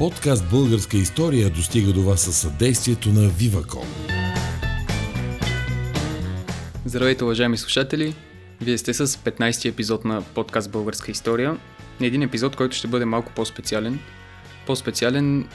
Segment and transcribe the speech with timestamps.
[0.00, 3.84] Подкаст Българска история достига до вас със съдействието на Viva.com.
[6.84, 8.14] Здравейте, уважаеми слушатели!
[8.60, 11.56] Вие сте с 15-ти епизод на подкаст Българска история.
[12.00, 13.98] Един епизод, който ще бъде малко по-специален.
[14.66, 15.48] По-специален,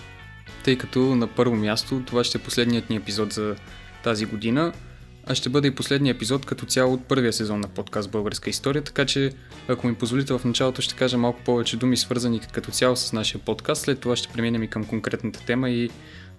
[0.64, 3.56] тъй като на първо място това ще е последният ни епизод за
[4.04, 4.74] тази година–
[5.28, 8.82] а ще бъде и последния епизод като цяло от първия сезон на подкаст Българска история,
[8.82, 9.32] така че
[9.68, 13.42] ако ми позволите в началото ще кажа малко повече думи свързани като цяло с нашия
[13.42, 15.90] подкаст, след това ще преминем и към конкретната тема и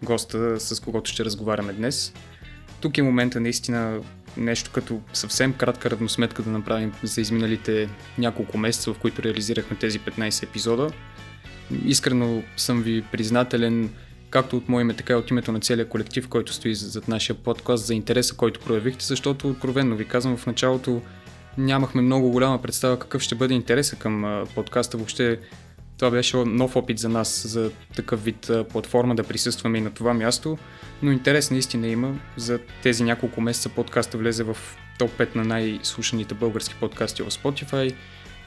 [0.03, 2.13] госта с когото ще разговаряме днес.
[2.81, 4.01] Тук е момента наистина
[4.37, 10.01] нещо като съвсем кратка равносметка да направим за изминалите няколко месеца, в които реализирахме тези
[10.01, 10.91] 15 епизода.
[11.85, 13.91] Искрено съм ви признателен
[14.37, 17.37] както от мое име, така и от името на целия колектив, който стои зад нашия
[17.37, 21.03] подкаст, за интереса, който проявихте, защото откровенно ви казвам в началото
[21.59, 24.97] нямахме много голяма представа какъв ще бъде интереса към подкаста.
[24.97, 25.39] Въобще
[25.99, 30.15] това беше нов опит за нас, за такъв вид платформа да присъстваме и на това
[30.15, 30.59] място,
[31.03, 32.19] но интерес наистина има.
[32.37, 34.57] За тези няколко месеца подкаста влезе в
[34.99, 37.95] топ 5 на най-слушаните български подкасти в Spotify.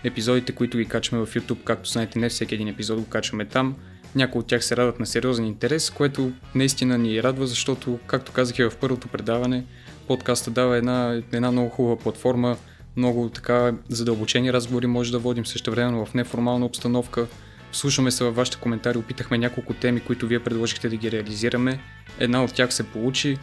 [0.03, 3.75] Епизодите, които ги качваме в YouTube, както знаете, не всеки един епизод го качваме там.
[4.15, 8.59] Някои от тях се радват на сериозен интерес, което наистина ни радва, защото, както казах
[8.59, 9.65] и в първото предаване,
[10.07, 12.57] подкаста дава една, една много хубава платформа,
[12.95, 17.27] много така задълбочени разговори може да водим също време в неформална обстановка.
[17.71, 21.79] Слушаме се във вашите коментари, опитахме няколко теми, които вие предложихте да ги реализираме.
[22.19, 23.37] Една от тях се получи,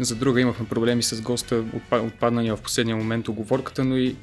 [0.00, 4.16] за друга имахме проблеми с госта, отпаднания в последния момент оговорката, но и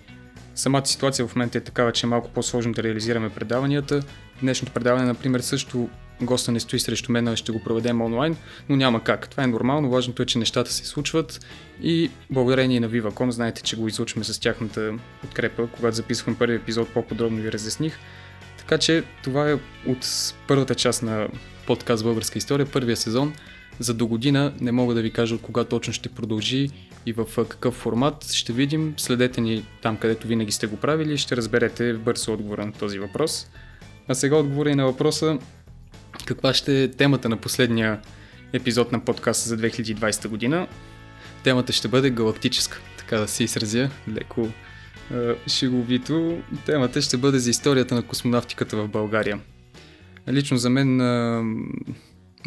[0.55, 4.03] самата ситуация в момента е такава, че е малко по-сложно да реализираме предаванията.
[4.41, 5.89] Днешното предаване, например, също
[6.21, 8.37] госта не стои срещу мен, ще го проведем онлайн,
[8.69, 9.29] но няма как.
[9.29, 11.45] Това е нормално, важното е, че нещата се случват
[11.81, 16.89] и благодарение на Viva.com, знаете, че го излучваме с тяхната подкрепа, когато записвам първи епизод,
[16.89, 17.99] по-подробно ви разясних.
[18.57, 19.53] Така че това е
[19.87, 21.27] от първата част на
[21.67, 23.33] подкаст Българска история, първия сезон.
[23.79, 26.69] За до година не мога да ви кажа от кога точно ще продължи
[27.05, 28.31] и в какъв формат.
[28.31, 32.65] Ще видим, следете ни там, където винаги сте го правили и ще разберете бърз отговора
[32.65, 33.47] на този въпрос.
[34.07, 35.39] А сега отговора и на въпроса
[36.25, 37.99] каква ще е темата на последния
[38.53, 40.67] епизод на подкаста за 2020 година.
[41.43, 44.49] Темата ще бъде галактическа, така да се изразя леко
[45.11, 46.41] е, шеговито.
[46.65, 49.39] Темата ще бъде за историята на космонавтиката в България.
[50.29, 51.41] Лично за мен е,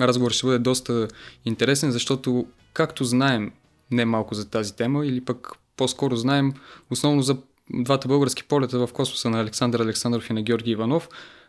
[0.01, 1.09] разговор ще бъде доста
[1.45, 3.53] интересен, защото както знаем
[3.91, 6.53] не малко за тази тема, или пък по-скоро знаем
[6.91, 7.37] основно за
[7.71, 11.09] двата български полета в космоса на Александър Александров и на Георги Иванов,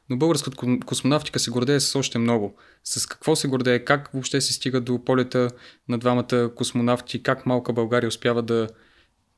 [0.09, 2.55] но българската космонавтика се гордее с още много.
[2.83, 5.49] С какво се гордее, как въобще се стига до полета
[5.89, 8.67] на двамата космонавти, как малка България успява да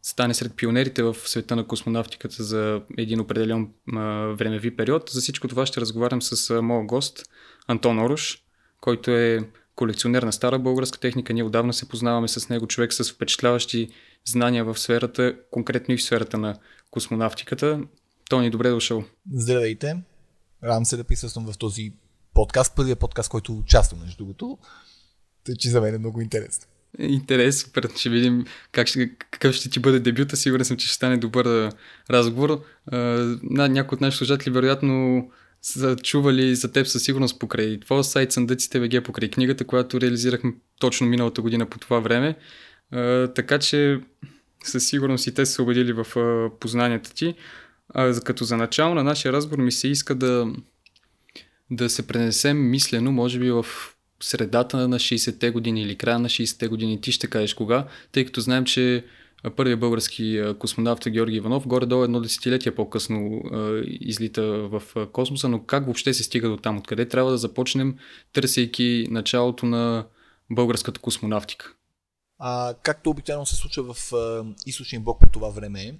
[0.02, 3.70] стане сред пионерите в света на космонавтиката за един определен
[4.38, 5.10] времеви период.
[5.10, 7.30] За всичко това ще разговарям с а, моя гост
[7.68, 8.45] Антон Орош,
[8.86, 9.40] който е
[9.76, 11.34] колекционер на стара българска техника.
[11.34, 13.90] Ние отдавна се познаваме с него, човек с впечатляващи
[14.26, 16.56] знания в сферата, конкретно и в сферата на
[16.92, 17.80] космонавтиката.
[18.30, 19.04] Тони, добре дошъл.
[19.34, 19.96] Здравейте.
[20.64, 21.94] Радвам се да присъствам в този
[22.34, 24.58] подкаст, първият подкаст, който участвам, между другото.
[25.44, 26.66] Тъй, че за мен е много интересно.
[27.00, 27.90] Интерес, супер.
[27.96, 30.38] Ще видим как ще, какъв ще ти бъде дебюта.
[30.38, 31.72] Сигурен съм, че ще стане добър
[32.10, 32.64] разговор.
[32.92, 35.28] На, някои от нашите служатели вероятно
[35.66, 40.54] са чували за теб със сигурност покрай твоя сайт Съндъците ВГ, покрай книгата, която реализирахме
[40.80, 42.36] точно миналата година по това време.
[42.92, 44.00] А, така че
[44.64, 47.36] със сигурност и те са се убедили в а, познанията ти.
[47.90, 50.54] А, като за начало на нашия разговор ми се иска да,
[51.72, 53.66] да се пренесем мислено, може би в
[54.22, 57.02] средата на 60-те години или края на 60-те години.
[57.02, 59.06] Ти ще кажеш кога, тъй като знаем, че
[59.56, 63.42] първият български космонавт Георги Иванов, горе-долу едно десетилетие по-късно
[63.86, 64.82] излита в
[65.12, 66.78] космоса, но как въобще се стига до там?
[66.78, 67.98] Откъде трябва да започнем,
[68.34, 70.06] търсейки началото на
[70.52, 71.74] българската космонавтика?
[72.40, 74.12] А, както обикновено се случва в
[74.66, 75.96] източния блок по това време,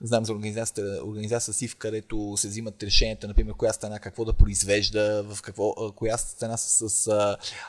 [0.00, 5.22] Знам за организацията, организация СИВ, където се взимат решенията, например, коя страна какво да произвежда,
[5.22, 7.08] в какво, коя страна с, с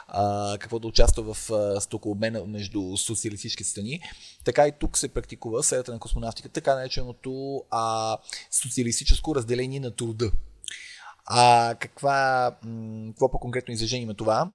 [0.08, 1.52] а, какво да участва в
[1.82, 4.02] стокообмена между социалистически страни.
[4.44, 8.18] Така и тук се практикува сферата на космонавтика, така нареченото а,
[8.52, 10.32] социалистическо разделение на труда.
[11.26, 12.52] А каква,
[13.08, 14.52] какво по-конкретно изражение има това?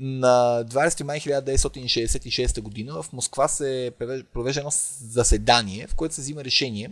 [0.00, 3.92] На 20 май 1966 година в Москва се
[4.32, 4.70] провежда едно
[5.00, 6.90] заседание, в което се взима решение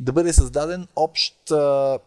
[0.00, 1.98] да бъде създаден общ а,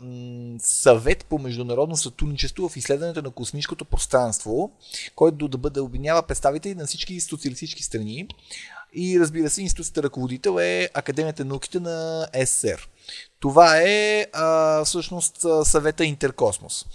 [0.60, 4.72] съвет по международно сътрудничество в изследването на космическото пространство,
[5.16, 8.28] който да бъде обвинява представители на всички социалистически страни.
[8.94, 12.78] И разбира се, институцията ръководител е Академията на науките на СССР.
[13.40, 16.86] Това е а, всъщност съвета Интеркосмос.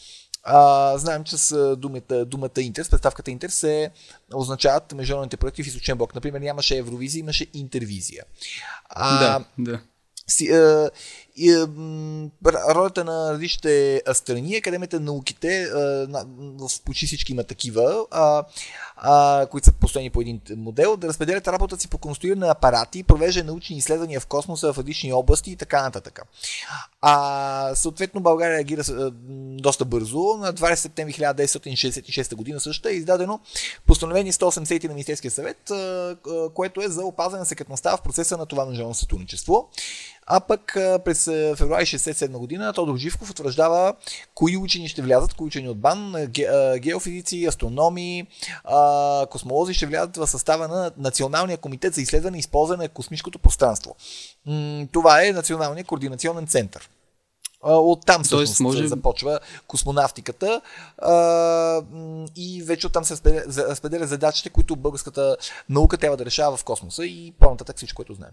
[0.44, 3.90] А, знаем, че с думата, думата Интер, с представката Интер се
[4.34, 6.14] означават международните проекти в източен блок.
[6.14, 8.24] Например, нямаше Евровизия, имаше Интервизия.
[8.88, 9.80] А, да, да.
[10.26, 10.90] Си, а,
[11.36, 11.68] и, а,
[12.74, 15.78] ролята на различните страни, Академията на науките, а,
[16.08, 16.24] на,
[16.58, 18.44] в почти всички има такива, а,
[18.96, 23.44] а, които са построени по един модел, да разпределят работата си по конструиране апарати, провежда
[23.44, 26.22] научни изследвания в космоса в различни области и така нататък.
[27.00, 29.10] А, съответно България реагира а,
[29.60, 30.18] доста бързо.
[30.18, 33.40] На 20 септември 1966 година също е издадено
[33.86, 36.16] постановление 180 на Министерския съвет, а,
[36.54, 39.68] което е за опазване на секретността в процеса на това международно сътрудничество.
[40.26, 40.72] А пък
[41.04, 41.24] през
[41.56, 43.94] февруари 67 година Тодор Живков утвърждава
[44.34, 46.14] кои учени ще влязат, кои учени от БАН,
[46.78, 48.26] геофизици, астрономи,
[49.30, 53.96] космолози ще влязат в състава на Националния комитет за изследване и използване на космическото пространство.
[54.92, 56.90] Това е Националният координационен център.
[57.66, 58.88] Оттам всъщност може...
[58.88, 60.60] започва космонавтиката
[60.98, 61.82] а,
[62.36, 63.14] и вече оттам се
[63.46, 65.36] разпределя задачите, които българската
[65.68, 68.32] наука трябва да решава в космоса и по-нататък всичко, което знаем.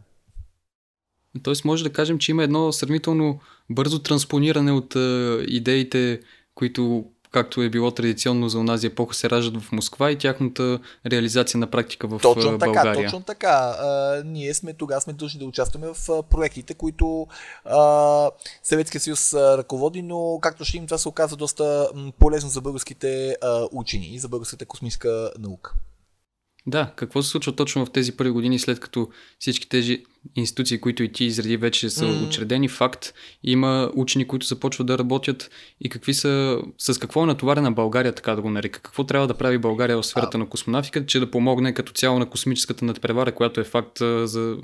[1.43, 3.39] Тоест може да кажем, че има едно сравнително
[3.69, 6.19] бързо транспониране от а, идеите,
[6.55, 11.59] които както е било традиционно за онази епоха, се раждат в Москва и тяхната реализация
[11.59, 12.93] на практика в точно България.
[12.93, 13.75] Така, точно така.
[13.79, 17.27] А, ние сме тогава сме дължни да участваме в а, проектите, които
[17.65, 18.29] а,
[18.63, 22.61] Съветския съюз а, ръководи, но както ще им това се оказва доста м, полезно за
[22.61, 25.73] българските а, учени и за българската космическа наука.
[26.67, 30.03] Да, какво се случва точно в тези първи години, след като всички тези
[30.35, 32.27] институции, които и ти изреди, вече са mm.
[32.27, 33.13] учредени, факт,
[33.43, 35.49] има учени, които започват да работят
[35.81, 38.79] и какви са, с какво е натоварена България, така да го нарека.
[38.79, 40.39] Какво трябва да прави България в сферата а...
[40.39, 44.57] на космонавтиката, че да помогне като цяло на космическата надпревара, която е факт за,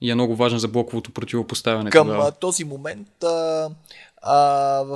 [0.00, 1.90] и е много важна за блоковото противопоставяне.
[1.90, 2.32] Към тогава.
[2.32, 3.68] този момент а,
[4.22, 4.36] а,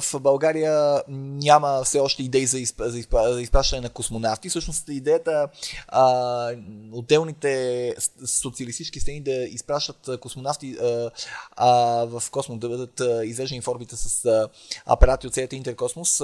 [0.00, 2.80] в България няма все още идеи за, изп...
[2.84, 3.14] за, изп...
[3.32, 4.48] за изпращане на космонавти.
[4.48, 5.48] Всъщност идеята
[5.88, 6.52] а,
[6.92, 7.94] отделните
[8.26, 11.11] социалистически страни да изпращат космонавти а,
[11.56, 11.70] а,
[12.05, 14.49] в космос, да бъдат извеждани в орбита с а,
[14.87, 16.19] апарати от целият интеркосмос,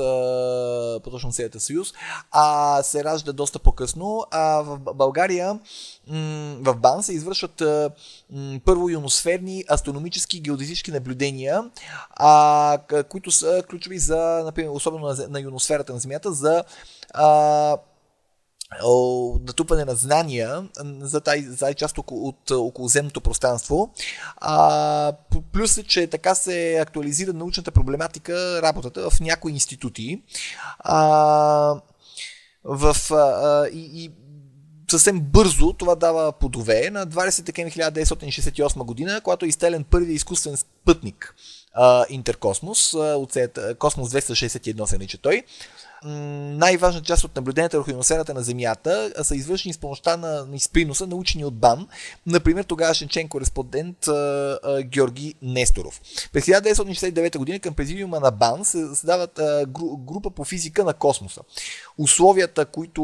[1.04, 1.92] по-точно целият съюз,
[2.30, 4.24] а се ражда доста по-късно.
[4.30, 5.58] А в България
[6.60, 7.62] в БАН се извършват
[8.64, 11.70] първо ионосферни астрономически геодезически наблюдения,
[12.10, 12.78] а,
[13.08, 16.64] които са ключови за, например, особено на, на ионосферата на Земята, за
[17.14, 17.76] а,
[19.46, 20.68] натупване на знания
[21.00, 23.92] за тази, за тази част от, от околоземното пространство.
[24.36, 25.12] А,
[25.52, 30.22] плюс е, че така се актуализира научната проблематика, работата в някои институти.
[30.78, 31.00] А,
[32.64, 34.10] в, а, и, и
[34.90, 40.56] съвсем бързо това дава подове на 20 декември 1968 година, когато е изстелен първи изкуствен
[40.56, 41.34] спътник
[42.08, 43.36] Интеркосмос, от
[43.78, 45.42] Космос 261 се нарича той,
[46.04, 51.06] най-важна част от наблюденията върху ионосферата на Земята са извършени с помощта на, на изприноса
[51.06, 51.88] на учени от БАН,
[52.26, 54.12] например тогавашен член кореспондент а,
[54.64, 56.00] а, Георги Несторов.
[56.32, 60.94] През 1969 година към президиума на БАН се създават а, гру, група по физика на
[60.94, 61.40] космоса.
[61.98, 63.02] Условията, които,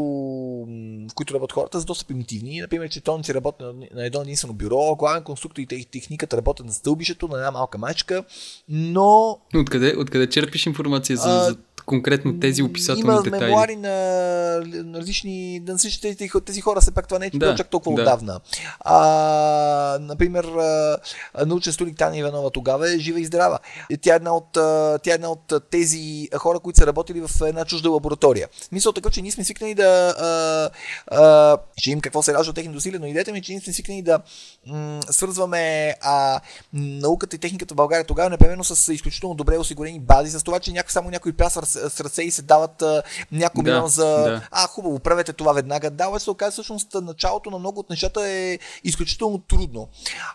[1.11, 2.61] в които работят хората, са доста примитивни.
[2.61, 7.29] Например, че тоници работят на едно единствено бюро, главен конструктор и техниката работят на стълбището,
[7.29, 8.25] на една малка мачка,
[8.69, 9.39] но...
[9.55, 13.37] Откъде, откъде черпиш информация за, за конкретно тези описателни Има детайли.
[13.37, 17.55] Има мемуари на, различни, на различни тези, тези хора, все пак това не е да,
[17.55, 18.03] чак толкова да.
[18.03, 18.41] отдавна.
[18.81, 20.47] А, например,
[21.47, 23.59] научен студик Таня Иванова тогава е жива и здрава.
[24.01, 24.53] Тя е една от,
[25.03, 28.49] тя е една от тези хора, които са работили в една чужда лаборатория.
[28.73, 30.71] Мисля така, че ние сме свикнали да а,
[31.07, 33.61] а, ще им какво се ражда от техните усилия, но идеята ми е, че ние
[33.61, 34.21] сме свикнали да
[34.67, 36.41] м- свързваме а,
[36.73, 40.73] науката и техниката в България тогава непременно с изключително добре осигурени бази, с това, че
[40.73, 42.83] някой, само някой плясър с ръце и се дават
[43.33, 44.49] няколко да, милион за да.
[44.51, 45.91] а, хубаво, правете това веднага.
[45.91, 49.89] Да, се оказа всъщност началото на много от нещата е изключително трудно.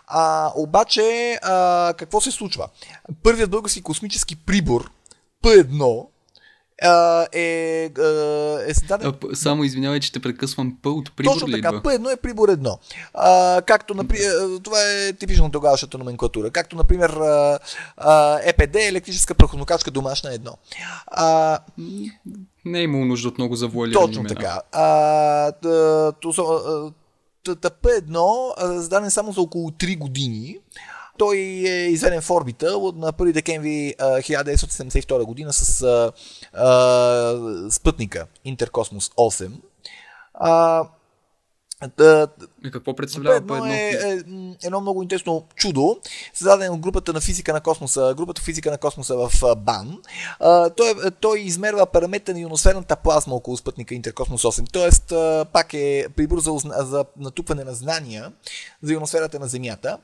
[0.06, 2.68] А, обаче, а, какво се случва?
[3.22, 4.90] Първият български космически прибор,
[5.44, 6.06] П1,
[6.82, 6.90] е,
[7.32, 7.90] е,
[8.66, 9.14] е създаден...
[9.34, 12.78] Само извинявай, че те прекъсвам П от прибор Точно така, П едно е прибор едно.
[13.14, 14.32] А, както, например,
[14.62, 16.50] това е типично тогавашната номенклатура.
[16.50, 17.58] Както, например, а,
[17.96, 20.56] а, ЕПД, електрическа прахонокачка домашна едно.
[21.06, 21.58] А,
[22.64, 24.34] не е имало нужда от много завуалирани Точно имена.
[24.34, 24.60] така.
[24.72, 25.52] А,
[27.44, 30.58] ТП-1 зададен само за около 3 години.
[31.18, 36.12] Той е изведен в орбита на 1 декември 1972 година с а,
[36.52, 39.50] а, спътника Интеркосмос 8.
[40.34, 40.84] А,
[41.96, 42.28] Да,
[42.64, 43.66] И какво представлява по едно?
[43.66, 44.18] е, е
[44.64, 45.98] едно много интересно чудо,
[46.34, 49.98] създадено от групата на физика на космоса, групата физика на космоса в БАН.
[50.40, 54.72] А, той, е- той измерва параметър на ионосферната плазма около спътника Интеркосмос 8.
[54.72, 58.32] Тоест, а, пак е прибор за, за натрупване на знания
[58.82, 59.98] за ионосферата на Земята.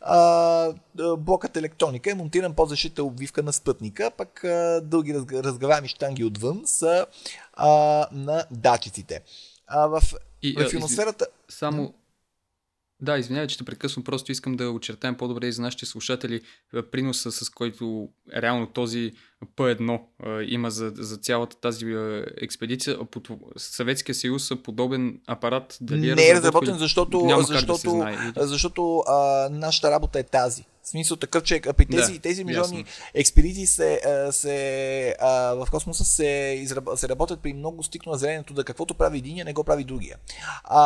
[0.00, 0.72] А,
[1.18, 6.24] блокът електроника е монтиран под защита обвивка на спътника, пък а, дълги разг- разграваеми штанги
[6.24, 7.06] отвън са
[7.54, 7.68] а,
[8.12, 9.20] на датчиците.
[9.68, 10.02] А, в,
[10.42, 11.26] И, в изви- ионосферата...
[11.48, 11.94] Само.
[13.00, 16.40] Да, извинявай, че те прекъсвам, просто искам да очертаем по-добре и за нашите слушатели
[16.90, 19.12] приноса, с който реално този
[19.56, 22.98] П1 а, има за, за цялата тази а, експедиция.
[23.10, 27.60] Под Съветския съюз подобен апарат дали не е разработен, или- защото, Няма как да се
[27.60, 30.64] защото, знае, защото а, нашата работа е тази.
[30.82, 36.04] В смисъл такъв, че при тези, Да, тези международни експедиции се, се, а, в космоса
[36.04, 36.26] се,
[36.58, 40.16] израб, се работят при много стикно разделението да каквото прави единия, не го прави другия.
[40.64, 40.80] А,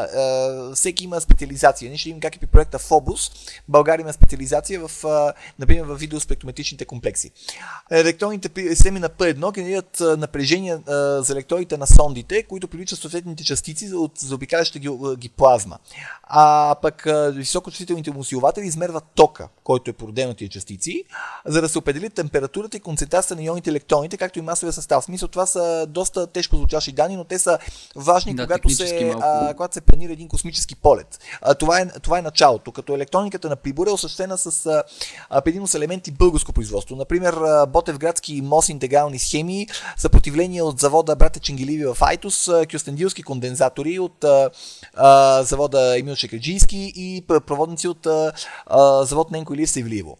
[0.00, 1.88] а, всеки има специализация.
[1.88, 3.30] Ние ще видим как е при проекта Фобус.
[3.68, 7.30] България има специализация в, а, например, в видеоспектрометричните комплекси.
[7.90, 10.78] Електронните системи на P1 генерират напрежение
[11.18, 15.78] за електроните на сондите, които привличат съответните частици от заобикаляща ги, ги плазма.
[16.22, 21.04] А пък високочувствителните му усилватели измерват тока, който е породен от тия частици,
[21.46, 25.02] за да се определи температурата и концентрацията на ионите електроните, както и масовия състав.
[25.02, 27.58] В смисъл това са доста тежко звучащи данни, но те са
[27.96, 29.20] важни, Да, когато, се, малко.
[29.24, 31.18] а, когато се планира един космически полет.
[31.42, 34.66] А, това, е, това е началото, като електрониката на прибора е осъществена с
[35.30, 36.96] а, предимно с елементи българско производство.
[36.96, 37.34] Например,
[37.66, 39.66] Ботевградски МОС интегрални схеми,
[39.96, 44.24] съпротивление от завода Брата Ченгеливи в Айтос, кюстендилски кондензатори от
[44.96, 48.32] а, завода Емил Шекаджийски и проводници от а,
[49.04, 50.18] завод Ненко Илиев Севлиево.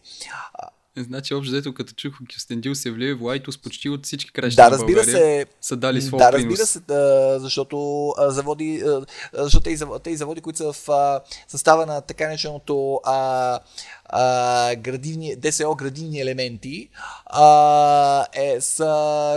[0.97, 4.65] Значи, общо взето, като чух Кюстендил се влие в Лайтос почти от всички краища Да,
[4.65, 6.59] на разбира България се, са дали своя да, принос.
[6.59, 9.01] разбира се, защото а, заводи, а,
[9.33, 13.59] защото тези, заводи- тези заводи, които са в а, състава на така нареченото а,
[14.05, 16.89] а, градивни, ДСО градивни елементи,
[17.25, 18.85] а, е, са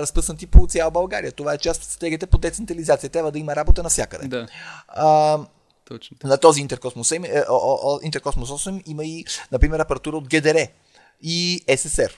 [0.01, 1.33] разпръснати по цяла България.
[1.33, 3.11] Това е част от стратегията по децентрализация.
[3.11, 4.29] Трябва да има работа навсякъде.
[4.29, 4.47] Да,
[4.89, 5.39] А,
[5.85, 6.17] точно.
[6.25, 7.45] на този Интеркосмос 8, е,
[8.03, 10.67] Интеркосмос 8 има и, например, апаратура от ГДР
[11.23, 12.11] и СССР.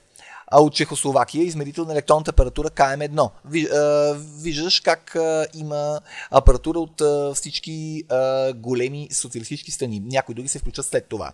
[0.53, 3.31] А от Чехословакия измерител на електронна апаратура КМ1.
[3.45, 5.17] Ви, а, виждаш как
[5.55, 7.03] има апаратура от
[7.37, 8.05] всички
[8.55, 10.01] големи социалистически страни.
[10.01, 11.33] Някои други се включат след това.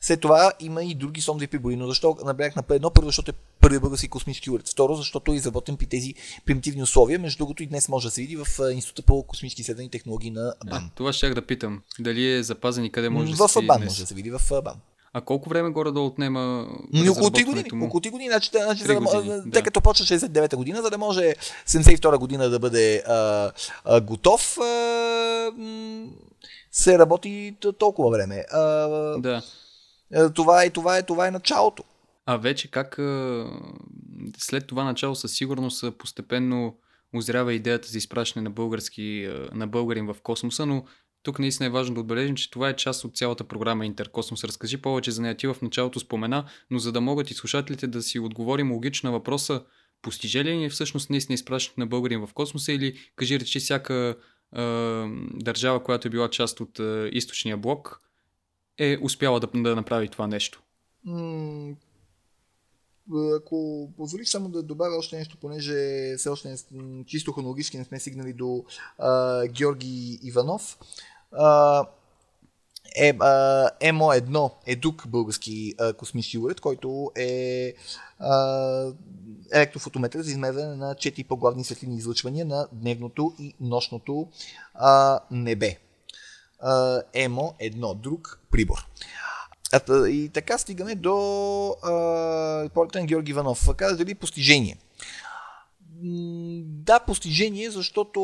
[0.00, 2.92] След това има и други сондови прибори, но защо наблягах на П1?
[2.94, 4.68] Първо, защото е първи български космически уред.
[4.68, 7.18] Второ, защото е изработен при тези примитивни условия.
[7.18, 10.30] Между другото и днес може да се види в Института по космически изследвания и технологии
[10.30, 10.90] на БАН.
[10.94, 11.82] Това щях да питам.
[11.98, 13.90] Дали е запазен и къде може да в се види БАН днес.
[13.90, 14.76] може да се види в БАН.
[15.16, 17.68] А колко време горе-долу отнема Ми около 3 години.
[17.72, 17.86] му?
[17.86, 19.62] Около 3 години, значи, значи Три за да, мо- години, тъй да.
[19.62, 21.34] като почва 69-та година, за да може
[21.66, 23.50] 72-та година да бъде а,
[23.84, 25.52] а, готов, а,
[26.72, 28.44] се работи толкова време.
[28.52, 28.62] А,
[29.18, 29.42] Да.
[30.34, 31.84] това, е, това, е, това е началото.
[32.26, 32.98] А вече как
[34.38, 36.76] след това начало със сигурност постепенно
[37.14, 40.84] озрява идеята за изпращане на, български, на българин в космоса, но
[41.22, 44.44] тук наистина е важно да отбележим, че това е част от цялата програма Интеркосмос.
[44.44, 45.36] Разкажи повече за нея.
[45.36, 49.12] Ти в началото спомена, но за да могат и слушателите да си отговорим логично на
[49.12, 49.62] въпроса,
[50.02, 54.16] постижи ли ни всъщност наистина изпращането на българин в космоса или кажи речи всяка
[54.52, 54.62] а,
[55.34, 58.00] държава, която е била част от а, източния блок,
[58.78, 60.62] е успяла да, да направи това нещо.
[63.36, 68.00] Ако позволиш само да добавя още нещо, понеже все още не, чисто хронологически не сме
[68.00, 68.64] стигнали до
[68.98, 70.78] а, Георги Иванов.
[71.32, 71.86] А,
[72.96, 77.74] е, а, ЕМО-1 е друг български а, космически уред, който е
[78.18, 78.92] а,
[79.52, 84.28] електрофотометър за измерване на четири по-главни светлини излъчвания на дневното и нощното
[84.74, 85.78] а, небе.
[86.60, 88.86] А, ЕМО-1, друг прибор.
[90.08, 93.68] И така стигаме до а, Георги Иванов.
[93.76, 94.76] Каза дали постижение.
[96.62, 98.20] Да, постижение, защото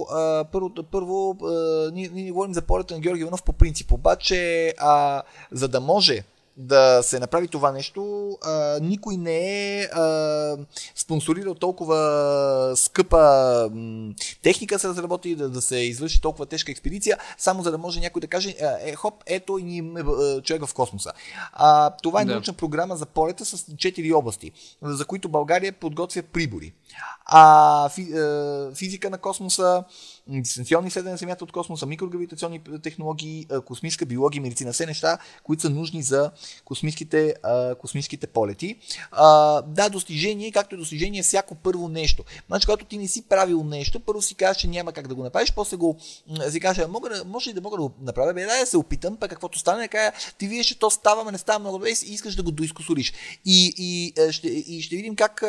[0.00, 4.74] а, първо, първо а, ние, ние говорим за полета на Георги Иванов по принцип, обаче
[4.78, 5.22] а,
[5.52, 6.24] за да може
[6.56, 9.38] да се направи това нещо, а, никой не
[9.80, 10.56] е а,
[10.94, 17.62] спонсорирал толкова скъпа м, техника се разработи, да, да се извърши толкова тежка експедиция, само
[17.62, 21.12] за да може някой да каже, а, е, хоп, ето и а, човек в космоса.
[21.52, 22.32] А, това е Да.
[22.32, 26.72] научна програма за полета с 4 области, за които България подготвя прибори.
[27.26, 29.84] А фи, а, физика на космоса,
[30.28, 34.72] дистанционни изследвания на Земята от космоса, микрогравитационни технологии, космическа биология медицина.
[34.72, 36.30] Все неща, които са нужни за
[36.64, 37.34] космическите,
[37.78, 38.76] космическите полети.
[39.66, 42.24] Да, достижение, както и достижение, всяко първо нещо.
[42.46, 45.22] Значи, когато ти не си правил нещо, първо си кажеш, че няма как да го
[45.22, 45.96] направиш, после го
[46.50, 49.16] си кажеш, мога, може ли да мога да го направя, бе, да, да се опитам,
[49.16, 52.34] пък каквото стане, кажа, ти видиш, че то става, не става много добре и искаш
[52.34, 53.12] да го доискусориш.
[53.44, 55.44] И, и, ще, и ще видим как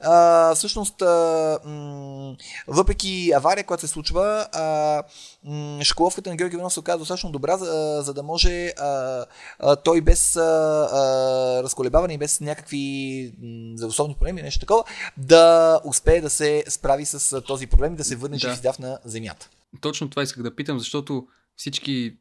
[0.00, 5.02] а, всъщност а, м- въпреки авария, която се случва, а,
[5.44, 9.24] м- школовката на Георги Иванов се оказа достатъчно добра, за, за да може а,
[9.58, 13.32] а, той без а, а, разколебаване и без някакви
[13.74, 14.84] здравословни проблеми, нещо такова,
[15.16, 18.54] да успее да се справи с този проблем и да се върне да.
[18.54, 19.48] жив на Земята.
[19.80, 22.16] Точно това исках да питам, защото всички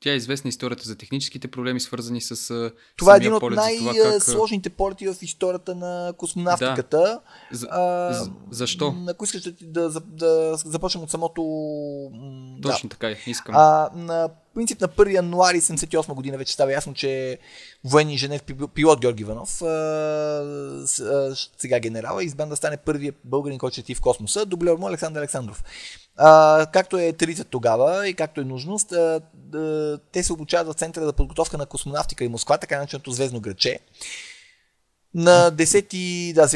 [0.00, 2.70] тя е известна историята за техническите проблеми, свързани с.
[2.96, 4.76] Това е един от най-сложните как...
[4.76, 6.98] полети в историята на космонавтиката.
[6.98, 7.20] Да.
[7.52, 8.14] За, а,
[8.50, 8.94] защо?
[9.08, 11.42] Ако искаш да, да, да започнем от самото.
[12.62, 12.90] Точно да.
[12.90, 13.54] така, е, искам.
[13.56, 17.38] А, на принцип на 1 януари 78 година вече става ясно, че
[17.84, 18.42] военни инженер
[18.74, 19.50] пилот Георги Иванов,
[21.58, 25.64] сега генерала, избран да стане първият българин, който ще в космоса, дублер му Александър Александров.
[26.72, 28.92] Както е традиция тогава и както е нужност,
[30.12, 33.78] те се обучават в Центъра за подготовка на космонавтика и Москва, така нареченото Звездно граче.
[35.14, 36.46] На 10 да,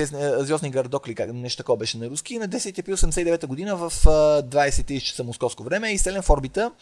[0.45, 5.01] звездни градок ли, нещо такова беше на руски, на 10 април 89 година в 20
[5.01, 6.73] часа московско време е изстрелен в орбита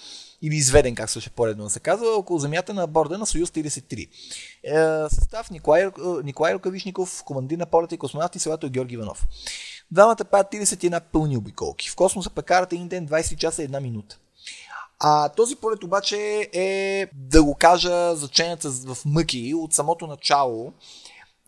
[0.42, 4.08] или изведен, как също поредно се казва, около земята на борда на Союз 33.
[4.64, 5.90] Е, състав Николай,
[6.24, 9.26] Николай Рукавишников, командир на полета и космонавт и селато е Георги Иванов.
[9.90, 11.90] Двамата правят 31 пълни обиколки.
[11.90, 14.18] В космоса пък карат един ден 20 часа и една минута.
[14.98, 20.72] А този полет обаче е, да го кажа, заченец в мъки от самото начало.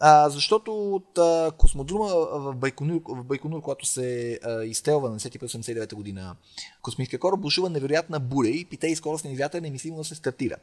[0.05, 5.95] А, защото от а, космодрума в Байконур, в Байконур когато се а, изстрелва на 1989
[5.95, 6.37] година
[6.83, 10.57] космическия кораб, бушува невероятна буря и питей скоростен вятър немислимо да се стартира.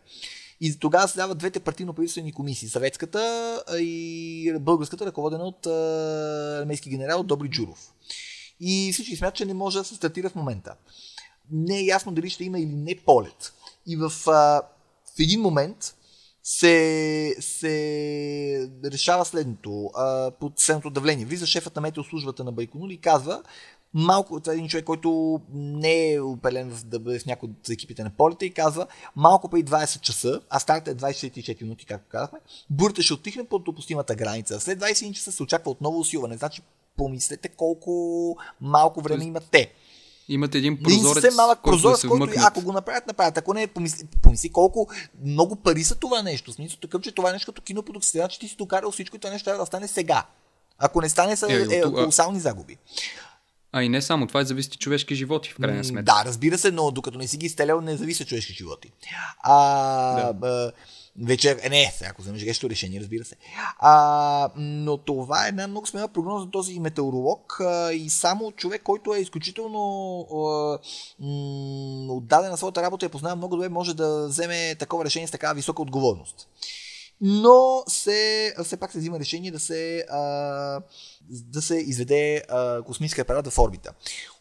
[0.62, 2.70] И тогава се дават двете партийно-правителствени комисии.
[2.70, 5.66] Съветската и българската, ръководена от
[6.62, 7.94] армейски генерал Добри Джуров.
[8.60, 10.76] И всички смятат, че не може да се стартира в момента.
[11.52, 13.54] Не е ясно дали ще има или не полет.
[13.88, 14.62] И в, а,
[15.16, 15.96] в един момент
[16.44, 21.26] се, се решава следното, а, под следното давление.
[21.26, 23.44] Влиза шефът на метеослужбата на Байконур и казва,
[23.94, 28.04] малко, това е един човек, който не е опелен да бъде в някой от екипите
[28.04, 32.40] на полета и казва, малко преди 20 часа, а старта е 24 минути, както казахме,
[32.70, 34.60] бурта ще отихне под допустимата граница.
[34.60, 36.38] След 21 часа се очаква отново усилване.
[36.38, 36.62] Значи,
[36.98, 39.74] помислете колко малко време имат те.
[40.30, 43.38] Имат един прозорец, един малък прозорец, който, който ако го направят, направят.
[43.38, 44.88] Ако не, помисли, помисли колко
[45.26, 46.54] много пари са това нещо.
[46.54, 49.32] Смисъл такъв, че това е нещо като кинопродукция, че ти си докарал всичко и това
[49.32, 50.26] нещо трябва да стане сега.
[50.78, 52.78] Ако не стане, са е, е, колосални загуби.
[53.72, 56.04] А и не само, това е зависи човешки животи, в крайна сметка.
[56.04, 58.92] Да, разбира се, но докато не си ги изстелял, не зависи човешки животи.
[59.44, 60.72] А, да.
[61.22, 63.36] Вече, е, не, ако вземеш грещо решение, разбира се.
[63.80, 68.84] А, но това е една много смела прогноза за този метеоролог а, и само човек,
[68.84, 70.80] който е изключително а,
[71.20, 75.32] м- отдаден на своята работа и познава много добре, може да вземе такова решение с
[75.32, 76.48] такава висока отговорност
[77.22, 80.20] но се, все пак се взима решение да се, а,
[81.30, 83.94] да се изведе а, космическия апарат в орбита.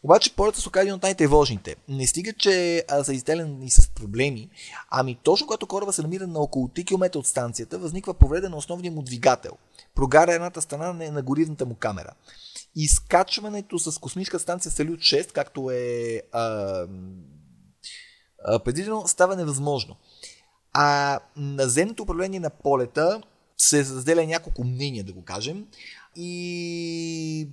[0.03, 1.75] Обаче полетът се оказа един от най-тревожните.
[1.87, 4.49] Не стига, че а, са изделени с проблеми,
[4.89, 8.57] ами точно когато кораба се намира на около 3 км от станцията, възниква повреда на
[8.57, 9.51] основния му двигател.
[9.95, 12.13] Прогара едната страна на горивната му камера.
[12.75, 16.87] Изкачването с космическа станция Салют 6, както е а,
[18.63, 19.95] предвидено, става невъзможно.
[20.73, 23.21] А наземното управление на полета
[23.57, 25.65] се разделя няколко мнения, да го кажем.
[26.15, 27.49] И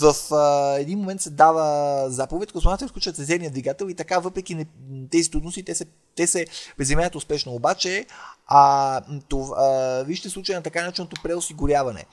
[0.00, 4.66] в а, един момент се дава заповед, космонавтите включват резервния двигател и така, въпреки не,
[5.10, 5.84] тези трудности, те се,
[6.16, 7.52] те се приземяват успешно.
[7.52, 8.06] Обаче,
[8.46, 12.04] а, това, а, вижте случая на така начиното преосигуряване.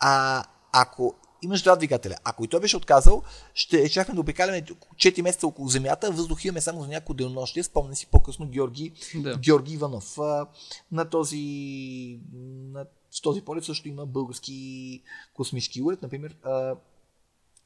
[0.00, 1.14] А, ако
[1.46, 2.16] имаш два двигателя.
[2.24, 3.22] Ако и той беше отказал,
[3.54, 7.64] ще чакаме да обикаляме 4 месеца около Земята, въздух имаме само за няколко денонощия.
[7.64, 9.38] Спомня си по-късно Георги, да.
[9.38, 10.18] Георги Иванов.
[10.92, 12.20] На този,
[12.72, 15.02] на, в този полет също има български
[15.34, 16.36] космически уред, например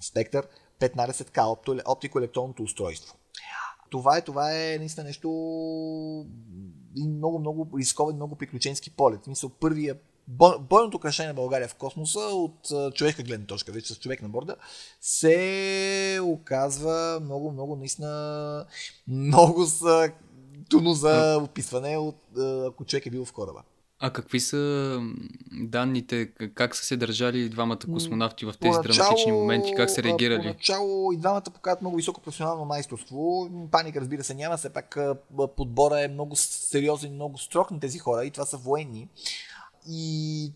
[0.00, 0.46] Спектър
[0.80, 3.16] 15К оптико-електронното устройство.
[3.90, 5.28] Това е, това е наистина нещо
[6.96, 9.26] много, много рискован, много приключенски полет.
[9.26, 9.96] Мисля, първия
[10.28, 14.56] бойното украшение на България в космоса от човека гледна точка, вече с човек на борда,
[15.00, 18.66] се оказва много, много наистина
[19.08, 20.12] много са
[20.70, 22.16] трудно за описване, от,
[22.66, 23.62] ако човек е бил в кораба.
[24.02, 24.98] А какви са
[25.52, 30.42] данните, как са се държали двамата космонавти в тези поначало, драматични моменти, как са реагирали?
[30.42, 33.48] Поначало и двамата показват много високо професионално майсторство.
[33.70, 34.56] Паника, разбира се, няма.
[34.56, 34.98] Все пак
[35.56, 39.08] подбора е много сериозен, много строг на тези хора и това са военни.
[39.90, 40.52] И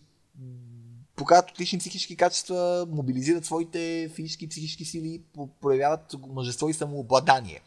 [1.15, 5.21] показват отлични психически качества, мобилизират своите физически и психически сили,
[5.61, 7.61] проявяват мъжество и самообладание.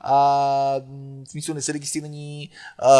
[0.00, 2.92] А, в смисъл не са регистрирани а,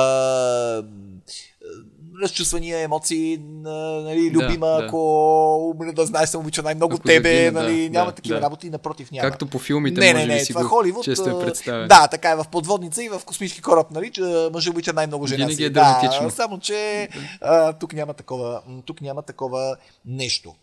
[2.22, 5.92] разчувствания, емоции, нали, любима, да, ако да.
[5.92, 8.44] да знаеш, съм обича най-много ако тебе, загина, нали, да, няма да, такива да.
[8.44, 9.31] работи, напротив няма.
[9.31, 11.88] Както по филмите, не, може не, не, си това го Холивуд, често е представен.
[11.88, 15.37] Да, така е в подводница и в космически кораб, нали, че мъжа обича най-много жена
[15.37, 15.64] Винаги си.
[15.64, 16.24] е драматично.
[16.24, 17.09] Да, само, че
[17.40, 20.55] а, тук няма такова, тук няма такова нещо.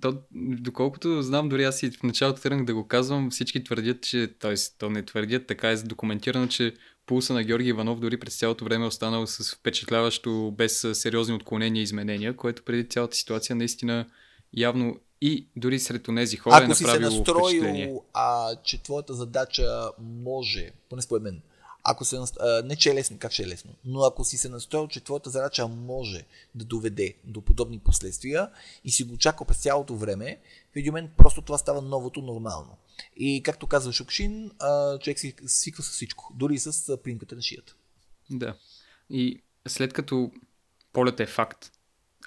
[0.00, 0.14] То,
[0.60, 4.54] доколкото знам, дори аз и в началото тръгнах да го казвам, всички твърдят, че, т.е.
[4.78, 6.74] то не твърдят, така е документирано, че
[7.06, 11.80] пулса на Георги Иванов дори през цялото време е останал с впечатляващо, без сериозни отклонения
[11.80, 14.06] и изменения, което преди цялата ситуация наистина
[14.52, 19.14] явно и дори сред тези хора Ако е направило си се настроил, а, че твоята
[19.14, 21.40] задача може, поне според мен,
[21.88, 22.20] ако се,
[22.64, 25.30] не че е лесно, как ще е лесно, но ако си се настроил, че твоята
[25.30, 28.50] задача може да доведе до подобни последствия
[28.84, 30.38] и си го чакал през цялото време,
[30.72, 32.76] в един момент просто това става новото нормално.
[33.16, 34.50] И както казва Шукшин,
[35.00, 37.74] човек си свиква с всичко, дори с примката на шията.
[38.30, 38.56] Да.
[39.10, 40.30] И след като
[40.92, 41.72] полет е факт,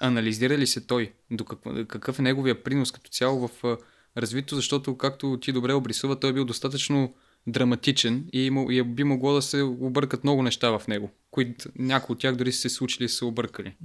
[0.00, 1.12] анализира ли се той?
[1.30, 3.78] До какъв, какъв е неговия принос като цяло в
[4.16, 7.14] развитието, защото както ти добре обрисува, той е бил достатъчно
[7.46, 12.20] драматичен и, и би могло да се объркат много неща в него, които някои от
[12.20, 13.76] тях дори са се случили и са объркали.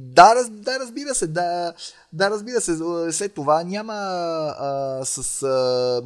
[0.00, 1.72] Да, раз, да, разбира се, да,
[2.12, 2.76] да, разбира се.
[3.10, 5.42] След това няма а, с...
[5.42, 6.02] А,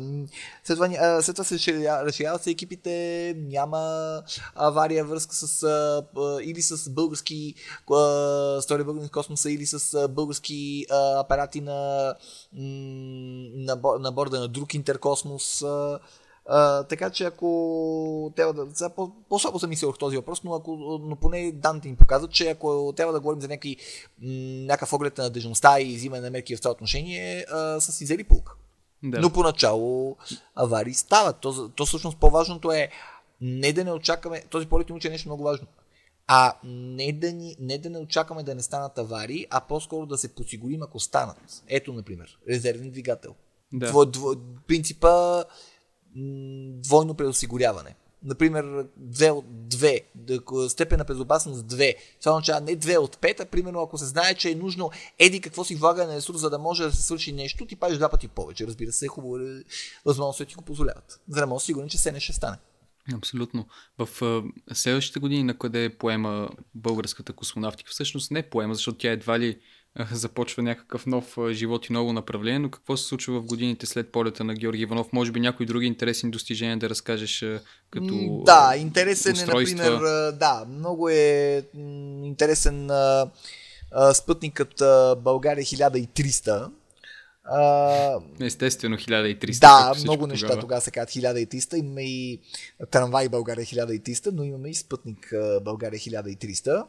[0.64, 1.54] след, това, а, след това се
[1.86, 4.22] разширяват се екипите, няма
[4.54, 6.02] авария връзка с а,
[6.42, 7.54] или с български
[7.92, 12.14] а, стори български космоса, или с а, български а, апарати на,
[12.52, 15.62] на, на борда на друг интеркосмос.
[15.62, 15.98] А,
[16.46, 18.74] а, така че ако трябва да...
[18.74, 22.30] Сега по, по-слабо съм мислил в този въпрос, но, ако, но поне данните им показват,
[22.30, 23.76] че ако трябва да говорим за някакви,
[24.66, 28.24] някакъв оглед на надежността и взимане на мерки в това отношение, а, са си взели
[28.24, 28.54] пулка.
[29.02, 29.20] Да.
[29.20, 30.16] Но поначало
[30.54, 31.36] аварии стават.
[31.40, 32.88] То, то всъщност по-важното е
[33.40, 35.66] не да не очакваме, този полет ни учи нещо много важно,
[36.26, 40.18] а не да, ни, не да не очакваме да не станат аварии, а по-скоро да
[40.18, 41.62] се подсигурим ако станат.
[41.68, 43.34] Ето, например, резервен двигател.
[43.72, 43.86] Да.
[43.86, 44.34] Дво, дво,
[44.66, 45.44] принципа
[46.82, 47.94] двойно предосигуряване.
[48.24, 51.94] Например, 2 от 2, степен на безопасност 2.
[52.20, 55.40] Това означава не 2 от 5, а примерно ако се знае, че е нужно еди
[55.40, 58.08] какво си влага на ресурс, за да може да се свърши нещо, ти пазиш два
[58.08, 58.66] пъти повече.
[58.66, 59.64] Разбира се, е хубаво, е,
[60.04, 61.20] възможностите ти го позволяват.
[61.28, 62.56] За да може сигурен, че се не ще стане.
[63.14, 63.66] Абсолютно.
[63.98, 67.90] В следващите години на къде поема българската космонавтика?
[67.90, 69.58] Всъщност не поема, защото тя едва ли
[70.12, 74.44] започва някакъв нов живот и ново направление, но какво се случва в годините след полета
[74.44, 75.12] на Георги Иванов?
[75.12, 77.44] Може би някои други интересни достижения да разкажеш
[77.90, 79.86] като Да, интересен устройства.
[79.86, 81.62] е, например, да, много е
[82.24, 82.90] интересен
[84.14, 84.82] спътникът
[85.22, 86.70] България 1300.
[87.44, 89.60] А, Естествено 1300.
[89.60, 90.60] Да, много неща тогава.
[90.60, 91.76] тогава се казват 1300.
[91.76, 92.40] Имаме и
[92.90, 96.84] трамвай България 1300, но имаме и спътник България 1300.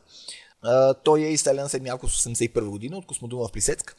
[1.04, 3.96] Той е изстрелян след няколко 81 година от космодума в Плисецк.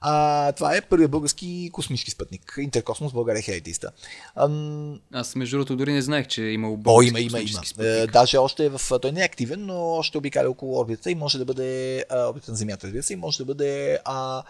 [0.00, 2.54] А, това е първият български космически спътник.
[2.58, 3.90] Интеркосмос България Хелетиста.
[4.36, 5.00] Ам...
[5.12, 7.64] Аз между другото дори не знаех, че е имал български О, има, има, има.
[7.64, 8.12] Спътник.
[8.12, 8.80] Даже още е в...
[9.02, 12.04] Той не е активен, но още обикаля около орбитата и може да бъде...
[12.10, 14.42] А, орбита на Земята, разбира се, и може да бъде а,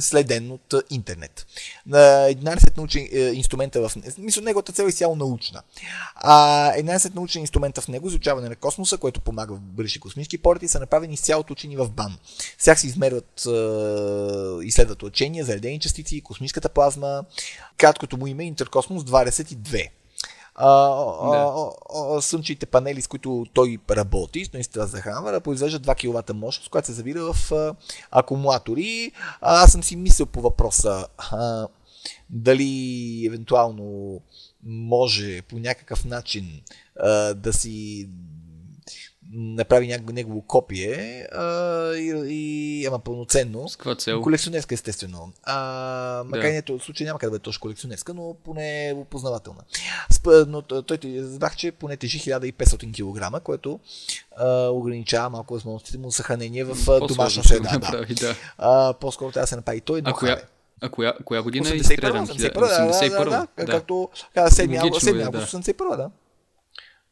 [0.00, 1.46] следен от интернет.
[1.88, 4.30] 11 научни е, инструмента в него.
[4.42, 5.62] Неговата цел е изцяло научна.
[6.14, 10.68] А, 11 научни инструмента в него изучаване на космоса, което помага в бъдещи космически полети,
[10.68, 12.18] са направени изцяло от учени в БАН.
[12.58, 13.46] Всяк се измерват,
[14.62, 17.24] изследват лъчения, заредени частици, космическата плазма.
[17.76, 19.88] Краткото му име е Интеркосмос 22
[20.58, 20.70] а,
[21.30, 22.22] да.
[22.22, 27.32] слънчевите панели, с които той работи, наистина захранва, произвеждат 2 кВт мощност, която се завира
[27.32, 27.74] в а,
[28.10, 29.12] акумулатори.
[29.40, 31.68] А, аз съм си мислил по въпроса а,
[32.30, 34.20] дали евентуално
[34.64, 36.60] може по някакъв начин
[37.00, 38.08] а, да си
[39.32, 41.44] направи някакво негово копие а,
[41.94, 43.68] и, и, ама пълноценно.
[43.68, 44.22] С каква цел?
[44.22, 45.32] Колекционерска, естествено.
[45.42, 46.78] А, макар да.
[46.78, 49.60] в случай няма как да бъде точно колекционерска, но поне опознавателна.
[50.46, 53.80] Но той разбрах, че поне тежи 1500 кг, което
[54.36, 57.68] а, ограничава малко възможностите му съхранение в домашна среда.
[57.68, 57.78] Да.
[57.78, 58.34] Направи, да.
[58.58, 60.02] А, по-скоро трябва да се направи той.
[60.04, 60.40] А коя,
[60.80, 62.26] а коя, коя година 81, е изстрелян?
[62.26, 66.10] 81, 81, да, да, да, да, както 7 август 81, да.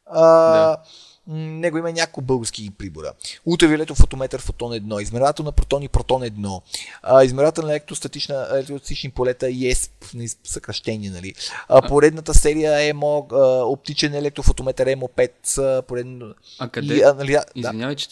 [0.05, 0.77] А, да
[1.27, 3.11] него има няколко български прибора.
[3.45, 6.61] Ултравиолетов фотометър фотон 1, измервател на протони протон 1,
[7.03, 11.33] а, измервател на електростатична, електростатични полета ESP, съкръщение, нали.
[11.67, 16.33] А, поредната серия а, оптичен електрофотометър EMO5, поредно...
[16.59, 16.95] А къде?
[16.95, 18.07] И, а, нали, Извинявай, че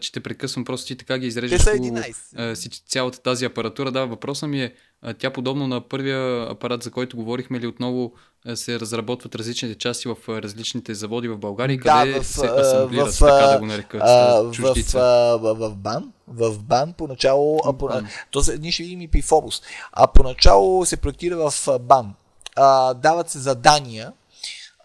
[0.00, 2.70] че те прекъсвам, просто ти така ги изрежеш Те са 11.
[2.70, 3.92] по цялата тази апаратура.
[3.92, 4.74] Да, въпросът ми е,
[5.18, 8.12] тя подобно на първия апарат, за който говорихме ли отново,
[8.54, 13.18] се разработват различните части в различните заводи в България, да, къде в, се асамблират, в,
[13.18, 17.90] така да го нарека, в, в, в, в БАН, в БАН поначало, а, по,
[18.30, 19.62] то се, ние ще видим и при Фобус,
[19.92, 22.14] а поначало се проектира в БАН.
[22.56, 24.12] А, дават се задания,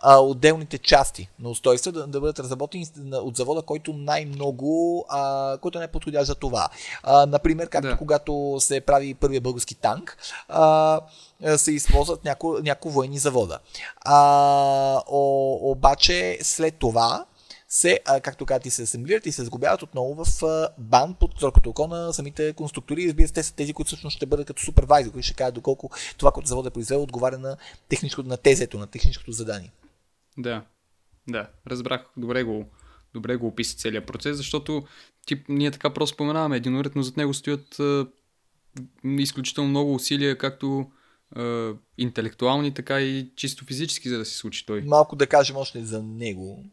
[0.02, 5.80] а, отделните части на устройства да, да бъдат разработени от завода, който най-много, а, който
[5.80, 6.70] не е подходящ за това.
[7.04, 7.98] А, например, както да.
[7.98, 10.18] когато се прави първия български танк,
[10.50, 11.02] а,
[11.58, 13.60] се използват някои няко военни завода.
[14.02, 17.26] А, о, обаче след това
[17.70, 21.32] се, а, както казват, и се асемблират и се сгубяват отново в а, бан под
[21.40, 23.08] зоркото око на самите конструктори.
[23.08, 25.90] Разбира се, те са тези, които всъщност ще бъдат като супервайзер, които ще кажат доколко
[26.18, 27.58] това, което завода е произвел, отговаря на,
[27.90, 29.72] техническото, на тезето, на техническото задание.
[30.38, 30.66] Да,
[31.30, 32.06] да, разбрах.
[32.18, 32.66] Добре го,
[33.14, 34.84] добре го описа целият процес, защото
[35.26, 38.08] тип, ние така просто споменаваме единоред, но зад него стоят а,
[39.04, 40.92] изключително много усилия, както
[41.36, 44.82] а, интелектуални, така и чисто физически, за да се случи той.
[44.82, 46.66] Малко да кажем още за него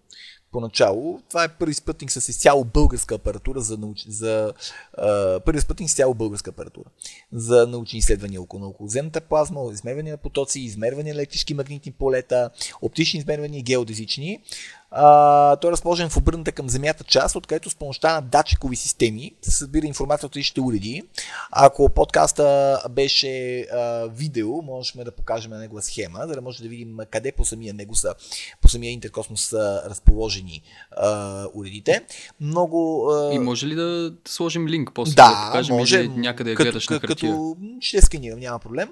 [0.52, 1.20] поначало.
[1.28, 4.04] Това е първи спътник с изцяло българска апаратура за, науч...
[4.08, 4.52] за
[4.98, 6.90] а, първи спътник с изцяло българска апаратура
[7.32, 12.50] за научни изследвания около околоземната плазма, измервания на потоци, измервания на електрически магнитни полета,
[12.82, 14.42] оптични измервания и геодезични.
[14.90, 19.34] А, той е разположен в обърната към Земята част, откъдето с помощта на датчикови системи
[19.42, 21.02] се събира информация от различните уреди.
[21.50, 26.68] Ако подкаста беше а, видео, можем да покажем на негова схема, за да може да
[26.68, 28.14] видим къде по самия него са,
[28.62, 32.04] по самия интеркосмос са разположени а, уредите.
[32.40, 33.10] Много.
[33.10, 33.34] А...
[33.34, 36.88] И може ли да сложим линк после да, да покажем може, или някъде като, гледаш
[36.88, 37.32] на хартия?
[37.32, 38.88] Като ще сканирам, няма проблем.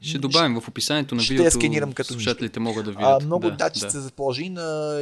[0.00, 1.50] Ще добавим в описанието на видеото.
[1.50, 3.22] Ще сканирам като слушателите могат да видят.
[3.22, 3.90] А, много да, датчици да.
[3.90, 5.00] са заположени на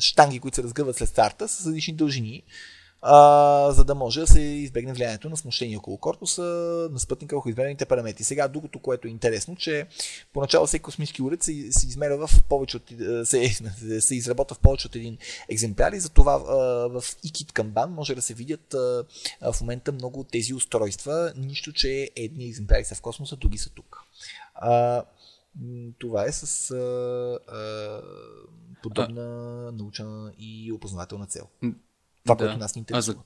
[0.00, 2.42] штанги, които се разгъват след старта с различни дължини,
[3.06, 6.42] а, за да може да се избегне влиянието на смущение около корпуса,
[6.92, 8.24] на спътника върху измерените параметри.
[8.24, 9.86] Сега, другото, което е интересно, че
[10.32, 12.92] поначало всеки космически уред се, се измерва в повече от,
[13.24, 13.48] се,
[14.00, 16.38] се изработва в повече от един екземпляр и затова
[16.88, 18.74] в IKIT Kanban може да се видят
[19.40, 23.70] в момента много от тези устройства, нищо, че едни екземпляри са в космоса, други са
[23.70, 24.04] тук.
[24.54, 25.02] А,
[25.98, 28.00] това е с а, а,
[28.82, 29.22] подобна
[29.68, 31.48] а, научна и опознавателна цел.
[32.24, 32.44] Това, да.
[32.44, 32.98] което нас ни интересува.
[32.98, 33.16] А за,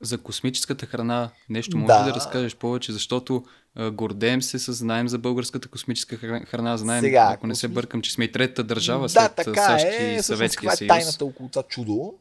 [0.00, 2.04] за космическата храна нещо може да.
[2.04, 3.44] да разкажеш повече, защото
[3.74, 8.02] а, гордеем се с знаем за българската космическа храна, знаем, Сега, ако не се бъркам,
[8.02, 10.78] че сме и третата държава да, след така САЩ е, и Съветския съюз.
[10.78, 10.86] съюз.
[10.86, 12.14] Е тайната около това чудо.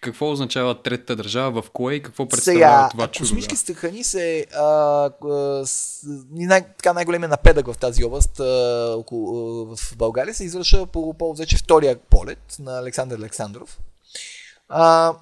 [0.00, 3.28] Какво означава третата държава, в кое и какво представлява Сега, това чудо?
[3.28, 9.62] Космическите храни се а, а, с, най, така най-големия напредък в тази област а, около,
[9.62, 13.78] а, в България се извършва по повод вече втория полет на Александър Александров.
[14.68, 15.14] А,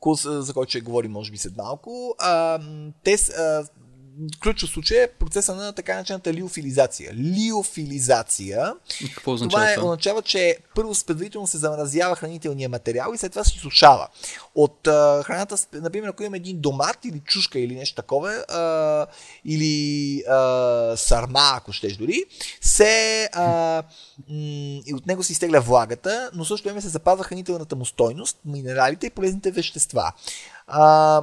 [0.00, 2.14] курс, за който ще говорим може би след малко.
[2.18, 2.60] А,
[3.04, 3.64] те, а,
[4.42, 7.14] ключов случай е процеса на така наречената лиофилизация.
[7.14, 8.74] Лиофилизация.
[9.14, 9.72] Какво означава това?
[9.72, 9.86] Е, това?
[9.86, 14.08] означава, че първо предварително се замразява хранителния материал и след това се изсушава.
[14.54, 19.06] От а, храната, например, ако имаме един домат или чушка или нещо такова, а,
[19.44, 22.24] или а, сарма, ако щеш дори,
[22.60, 23.44] се а,
[24.28, 28.38] м- и от него се изтегля влагата, но също време се запазва хранителната му стойност,
[28.44, 30.12] минералите и полезните вещества.
[30.66, 31.22] А,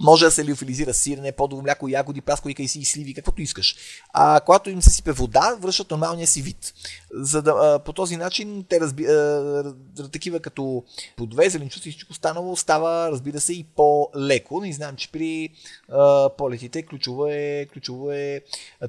[0.00, 3.76] може да се лиофилизира сирене, подово мляко, ягоди, праскови кайси и сливи, каквото искаш.
[4.12, 6.74] А когато им се сипе вода, връщат нормалния си вид.
[7.14, 9.74] За да, по този начин те разби, а,
[10.12, 10.84] такива като
[11.16, 14.60] плодове, зеленчуци и всичко останало става, разбира се, и по-леко.
[14.60, 15.48] Не знам, че при
[15.92, 18.40] а, полетите ключово е, ключово е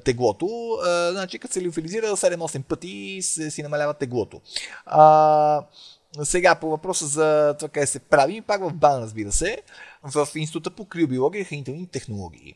[0.04, 0.78] теглото.
[0.84, 4.40] А, значи, като се лиофилизира 7-8 пъти, се, си намалява теглото.
[4.86, 5.62] А,
[6.22, 9.58] сега по въпроса за това къде се прави, пак в БАН, разбира се,
[10.02, 12.54] в Института по криобиология и хранителни технологии.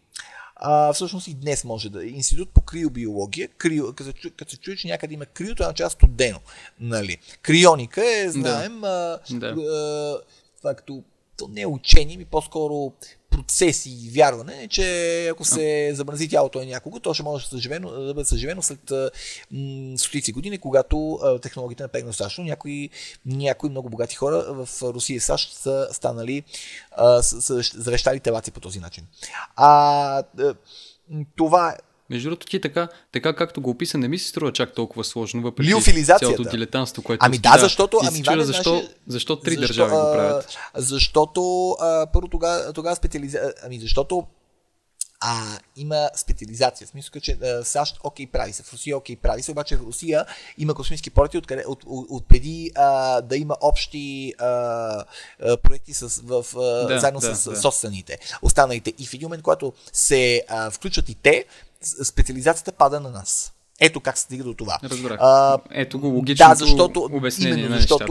[0.56, 2.04] А, всъщност и днес може да.
[2.04, 6.40] Институт по криобиология, крио, като, като се чуе, че някъде има крио, това означава студено.
[6.80, 7.18] Нали?
[7.42, 9.20] Крионика е, знаем, да.
[9.30, 9.46] А, Да.
[9.46, 10.18] а,
[10.58, 11.02] това като
[11.36, 12.92] то не е учение, ми по-скоро
[13.30, 17.90] процеси и вярване, че ако се замрази тялото на някого, то ще може да, съживено,
[17.90, 18.92] да бъде съживено след
[19.96, 22.44] стотици години, когато а, технологията напрегна достатъчно.
[22.44, 22.90] Някои,
[23.26, 26.42] някои много богати хора в Русия и САЩ са станали,
[26.90, 29.06] а, са, са завещали телаци по този начин.
[29.56, 30.22] А,
[31.36, 31.76] това
[32.10, 35.42] Между другото, ти така, така както го описа, не ми се струва чак толкова сложно,
[35.42, 35.70] въпреки
[36.18, 39.90] цялото дилетантство, което Ами да, защото- ами, чудя Ваня, защо, значи- защо три Защо, държави
[39.90, 40.56] го правят.
[40.74, 43.52] А, защото а, първо тогава, тогава специализация.
[43.64, 44.26] Ами защото
[45.20, 46.86] а, има специализация.
[46.86, 49.82] В смисъл, че а, САЩ окей прави се, в Русия окей прави се, обаче в
[49.82, 50.26] Русия
[50.58, 55.94] има космически полети от, от, от, от преди а, да има общи а, а, проекти
[55.94, 57.56] с, в, а, Да, заедно да, с да.
[57.56, 58.92] собствените, останалите.
[58.98, 61.44] И в един момент, когато се а, включват и те,
[61.84, 63.50] специализацията пада на нас.
[63.80, 64.78] Ето как се стига до това.
[64.84, 65.18] Разбрах.
[65.20, 68.04] А, Ето го логичното да, защото, обяснение именно, на нещата.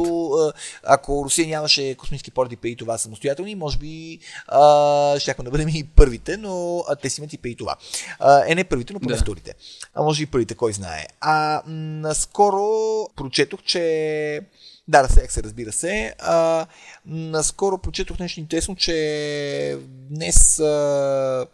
[0.84, 5.84] ако Русия нямаше космически полети преди това самостоятелни, може би а, щяхме да бъдем и
[5.84, 7.76] първите, но а, те си имат и преди това.
[8.20, 9.22] А, е не първите, но поне Да.
[9.22, 9.54] вторите.
[9.94, 11.06] А може и първите, кой знае.
[11.22, 12.68] А наскоро
[13.16, 14.42] прочетох, че
[14.88, 16.14] да, разсеях се, разбира се.
[16.20, 16.66] А,
[17.06, 19.78] наскоро прочетох нещо интересно, че
[20.10, 21.46] днес а,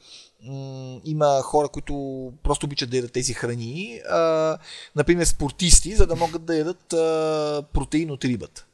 [0.43, 1.93] м, има хора, които
[2.43, 4.01] просто обичат да ядат тези храни.
[4.09, 4.57] А,
[4.95, 8.65] например, спортисти, за да могат да ядат а, протеин от рибата.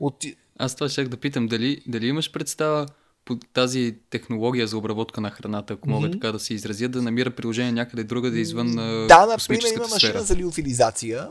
[0.00, 0.24] От...
[0.58, 2.86] Аз това щях да питам, дали, дали имаш представа
[3.24, 6.12] по тази технология за обработка на храната, ако мога Мгм.
[6.12, 9.98] така да се изразя, да намира приложение някъде другаде извън а, Да, например, има машина
[9.98, 10.22] сфера.
[10.22, 11.28] за лиофилизация.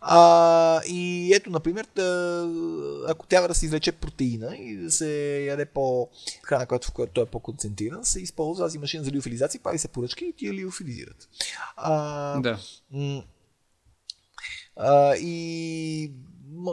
[0.00, 2.50] А, и ето, например, да,
[3.08, 6.08] ако трябва да се извлече протеина и да се яде по
[6.42, 9.88] храна, която, в която той е по-концентриран, се използва тази машина за лиофилизация, прави се
[9.88, 11.28] поръчки и ти я лиофилизират.
[11.76, 12.58] А, Да.
[14.76, 16.12] А, и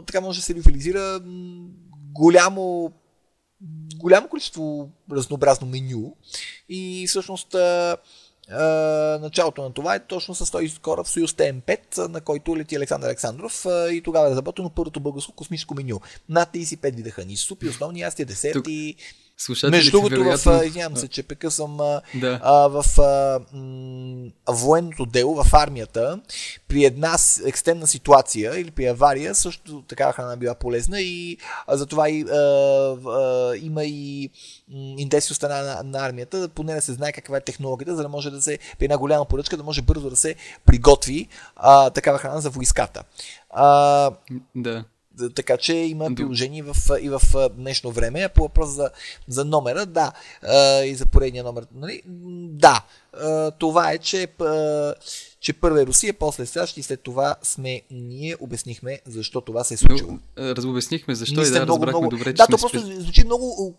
[0.07, 1.21] така може да се лиофилизира
[2.13, 2.93] голямо
[3.95, 6.15] голямо количество разнообразно меню
[6.69, 7.55] и всъщност
[9.21, 13.65] началото на това е точно с този кораб Союз ТМ5, на който лети Александър Александров
[13.91, 16.01] и тогава е разработено първото българско космическо меню.
[16.29, 18.95] Над 35 вида храни, супи, основни ястия, десерти.
[19.37, 20.59] Слушателите, Между другото, вероятно...
[20.59, 21.77] в, извинявам се, че прекъсвам,
[22.15, 22.39] Да.
[22.43, 26.19] а, в а, м, военното дело, в армията,
[26.67, 32.09] при една екстремна ситуация или при авария, също такава храна била полезна и а, затова
[32.09, 34.29] и, а, а, има и
[34.97, 38.09] интереси от страна на, на армията, поне да се знае каква е технологията, за да
[38.09, 42.17] може да се, при една голяма поръчка, да може бързо да се приготви а, такава
[42.17, 43.03] храна за войската.
[43.49, 44.11] А,
[44.55, 44.83] Да.
[45.35, 48.21] Така че има приложение в, и в днешно време.
[48.21, 48.89] А по въпрос за,
[49.27, 50.11] за номера, да,
[50.85, 52.01] и за поредния номер, нали?
[52.49, 52.85] да,
[53.59, 54.27] това е, че,
[55.45, 59.73] че първа е Русия, после САЩ и след това сме ние обяснихме защо това се
[59.73, 60.19] е случило.
[60.35, 63.75] А, разобяснихме защо и да, разбрахме добре, че да, то просто спе- звучи много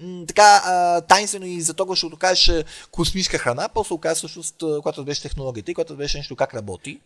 [0.00, 0.62] м, така
[1.08, 5.74] тайнствено и за това, защото кажеш космическа храна, после оказа всъщност, когато беше технологията и
[5.74, 7.00] когато беше нещо как работи.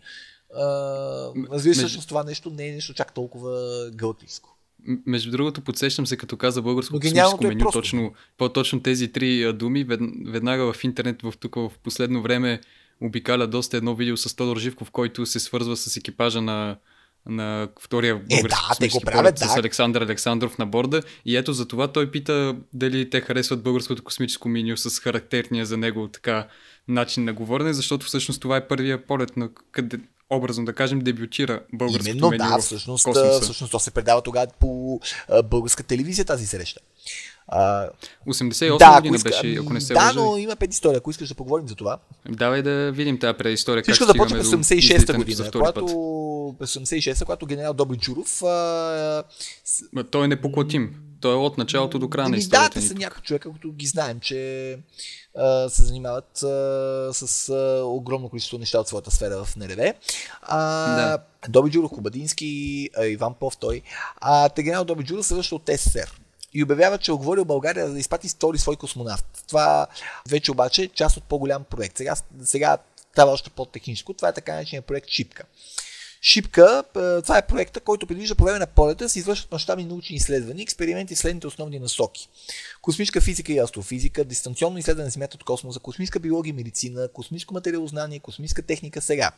[1.53, 4.57] Разбира се, всъщност това нещо не е нещо чак толкова гълтийско.
[4.87, 7.79] М- Между другото, подсещам се, като каза българско космическо е меню, просто.
[7.79, 12.61] точно, по-точно тези три думи, вед, веднага в интернет, в тук в последно време
[13.01, 16.77] обикаля доста едно видео с Тодор Живков, който се свързва с екипажа на,
[17.27, 19.57] на втория български Е, да, те го правят, с.
[19.57, 21.03] Александър Александров на борда.
[21.25, 25.77] И ето за това той пита дали те харесват българското космическо меню с характерния за
[25.77, 26.49] него така
[26.89, 30.01] начин на говорене, защото всъщност това е първия полет на къде,
[30.31, 33.09] образно да кажем, дебютира българското Именно, меню да, всъщност,
[33.43, 35.01] всъщност то се предава тогава по
[35.45, 36.81] българска телевизия тази среща.
[37.49, 37.89] А,
[38.29, 40.13] 88 да, година иска- беше, ако не се да, лъжа.
[40.15, 41.99] но има пет история, ако искаш да поговорим за това.
[42.29, 43.83] Давай да видим тази предистория.
[43.83, 46.59] Всичко започва през до 86-та излитането година, за втори когато, път.
[46.59, 49.23] през 86-та, когато генерал Добри Джуров а,
[50.11, 50.95] Той е непоклатим.
[51.21, 53.73] Той е от началото до края на Ами историята Да, те са някои човека, които
[53.73, 54.79] ги знаем, че
[55.37, 56.49] а, се занимават а,
[57.13, 59.93] с а, огромно количество неща от своята сфера в НРВ.
[60.43, 61.19] А, Да.
[61.49, 62.49] Доби Джуров, Кобадински,
[62.97, 63.83] а, Иван Пов, той.
[64.17, 66.11] А, те генерал Доби Джуров се връща от СССР
[66.55, 69.45] и обявява, че е оговорил България да изпрати втори свой космонавт.
[69.49, 69.87] Това
[70.29, 71.97] вече обаче е част от по-голям проект.
[71.97, 72.79] Сега, сега
[73.13, 74.15] става още по-техническо.
[74.15, 75.45] Това е така наречения проект Шипка.
[76.25, 80.17] Шипка, е, това е проекта, който предвижда по време на полета се извършват мащабни научни
[80.17, 82.29] изследвания, експерименти в следните основни насоки.
[82.83, 87.55] Космическа физика и астрофизика, дистанционно изследване на Земята от космоса, космическа биология и медицина, космическо
[87.55, 89.31] материалознание, космическа техника сега.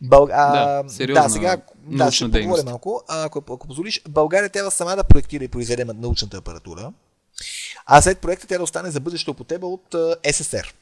[0.00, 0.30] Бълг...
[0.32, 2.64] А, Да, сериозна да, сега да, ще поговоря дейност.
[2.64, 3.02] малко.
[3.08, 6.92] А, ако, ако позволиш, България трябва сама да проектира и произведе научната апаратура,
[7.86, 10.72] а след проекта тя да остане за бъдеща употреба от а, СССР.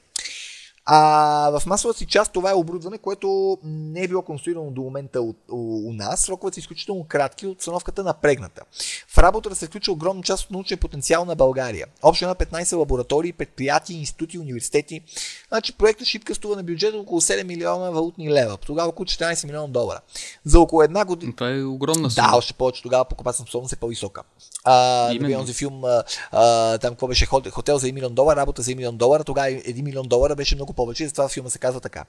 [0.84, 5.22] А в масовата си част това е оборудване, което не е било конструирано до момента
[5.22, 6.20] у, у, у нас.
[6.20, 8.62] Сроковете са изключително кратки, обстановката напрегната.
[9.08, 11.86] В работата се включва огромна част от научния потенциал на България.
[12.02, 15.00] Общо на 15 лаборатории, предприятия, институти, университети.
[15.48, 18.56] Значи проектът Шипка струва на бюджет около 7 милиона валутни лева.
[18.56, 20.00] Тогава около 14 милиона долара.
[20.44, 21.32] За около една година.
[21.36, 22.28] Това е огромна сума.
[22.28, 24.22] Да, още повече тогава покупателна способност е по-висока.
[24.64, 24.74] А,
[25.20, 26.02] нали, онзи филм, а,
[26.32, 29.24] а, там какво беше, Хот- хотел за 1 милион долара, работа за 1 милион долара,
[29.24, 32.04] тогава 1 милион долара беше много много повече, затова филма се казва така.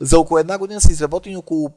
[0.00, 1.70] За около една година са изработени около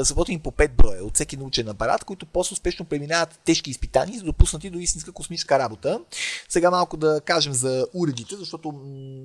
[0.00, 4.24] заработени по 5 броя от всеки научен апарат, които после успешно преминават тежки изпитания и
[4.24, 6.00] допуснати до истинска космическа работа.
[6.48, 8.74] Сега малко да кажем за уредите, защото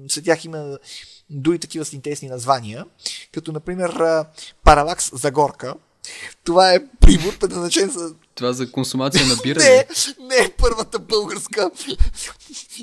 [0.07, 0.77] след тях има
[1.29, 2.85] други такива с интересни названия,
[3.33, 4.25] като например
[4.63, 5.73] Паралакс Загорка,
[6.43, 8.13] това е прибор, предназначен за...
[8.35, 9.59] Това за консумация на бира?
[9.59, 9.87] не,
[10.19, 11.71] не е първата българска.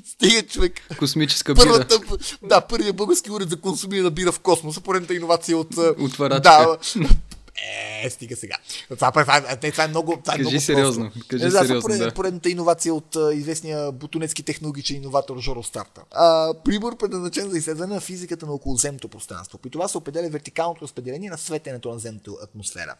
[0.07, 0.81] Стига човек.
[0.99, 2.19] Космическа първата, бира.
[2.43, 5.77] Да, първият български уред за консумирана бира в космоса, поредната иновация от...
[5.99, 6.41] Отварачка.
[6.41, 6.79] Да,
[8.05, 8.57] е, стига сега.
[8.89, 10.13] Това, това, това, това е много.
[10.25, 11.11] Това Кажи е много сериозно.
[11.11, 11.29] Просто.
[11.29, 12.15] Кажи да, сериозно, поред, да.
[12.15, 16.03] Поредната иновация от а, известния бутонецки технологичен иноватор Жоро Старта.
[16.11, 19.59] А, прибор предназначен за изследване на физиката на околоземното пространство.
[19.59, 22.95] При това се определя вертикалното разпределение на светенето на земната атмосфера.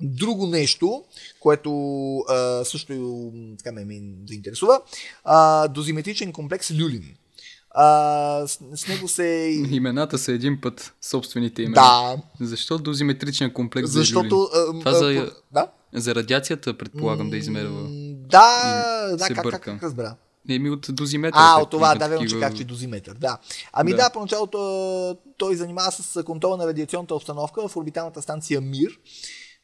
[0.00, 1.04] Друго нещо,
[1.40, 1.70] което
[2.18, 4.80] а, също така ме, ме заинтересува,
[5.24, 7.16] а, дозиметричен комплекс Люлин.
[7.76, 9.24] А, с, с него се...
[9.70, 11.74] Имената са един път собствените имена.
[11.74, 12.16] Да.
[12.46, 14.48] Защо дозиметричен комплекс Защото...
[14.54, 14.60] за?
[14.60, 15.66] А, Това а, за, да?
[15.94, 17.82] за радиацията предполагам да измерва.
[18.30, 19.60] Да, да, как, как, бърка.
[19.60, 20.14] как разбра?
[20.48, 21.38] Еми от дозиметър.
[21.40, 23.38] А, как от това, да, верно, че как че дозиметър, да.
[23.72, 24.02] Ами да, Да.
[24.04, 28.98] да поначало то- той занимава с контрола на радиационната обстановка в орбиталната станция Мир.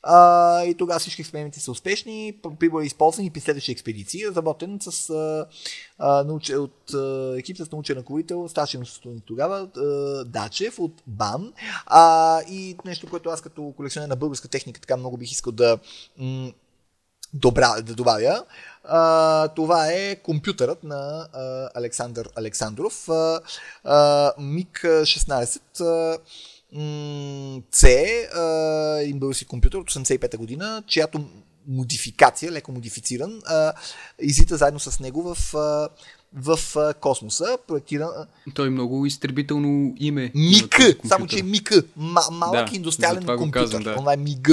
[0.03, 2.37] А, и тогава всички експерименти са успешни.
[2.59, 4.27] Прибор е използван и при следващи експедиции.
[4.27, 5.47] Разработен с а,
[5.99, 6.25] а,
[6.59, 11.53] от а, екип с научен ръководител, старши институт тогава, а, Дачев от БАН.
[11.87, 15.79] А, и нещо, което аз като колекционер на българска техника така много бих искал да
[16.19, 16.53] м-
[17.35, 18.45] добра, да добавя.
[18.85, 23.09] А, това е компютърът на а, Александър Александров.
[23.09, 23.41] А,
[23.85, 26.19] а, МиГ-16 а,
[26.73, 27.87] C,
[29.01, 31.25] един български компютър от 85-та година, чиято
[31.69, 33.73] модификация, леко модифициран, а,
[34.21, 35.89] излита заедно с него в, а,
[36.35, 38.09] в а, космоса, проектиран
[38.55, 40.33] Той е много изтребително име.
[40.35, 43.51] МИК, само че МИК, ма- малък Да, индустриален компютър.
[43.53, 43.97] казвам, да.
[43.97, 44.49] Това е МИГ.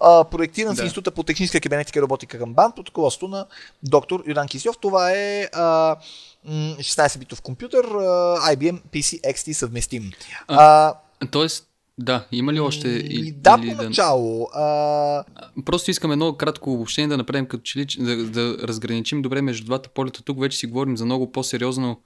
[0.00, 0.82] А, проектиран в Да.
[0.82, 3.46] Института по техническа кибернетика и роботика към БАН под ръководството на
[3.82, 4.76] доктор Юдан Кисьов.
[4.78, 5.96] Това е а,
[6.44, 8.00] м, 16-битов компютър, а,
[8.46, 10.10] IBM PC XT съвместим.
[10.48, 10.94] А,
[11.30, 11.68] Тоест,
[11.98, 12.88] да, има ли още?
[12.88, 14.48] и, и- да, или поначало.
[14.54, 15.24] А,
[15.64, 19.64] Просто искам едно кратко обобщение да направим, като че ли, да, да разграничим добре между
[19.64, 20.22] двата полета.
[20.22, 22.00] Тук вече си говорим за много по-сериозно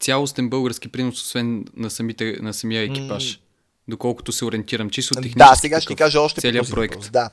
[0.00, 3.40] цялостен български принос, освен на, самите, на самия екипаж.
[3.88, 5.38] Доколкото се ориентирам, чисто технически.
[5.38, 6.94] Да, сега ще ти кажа още целият проект.
[6.94, 7.10] въпрос.
[7.10, 7.30] Да.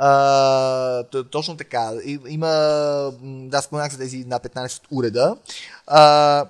[0.00, 1.90] А, точно така.
[2.28, 2.46] Има,
[3.22, 5.36] да, споменах за тези на 15 уреда.
[5.86, 6.44] А,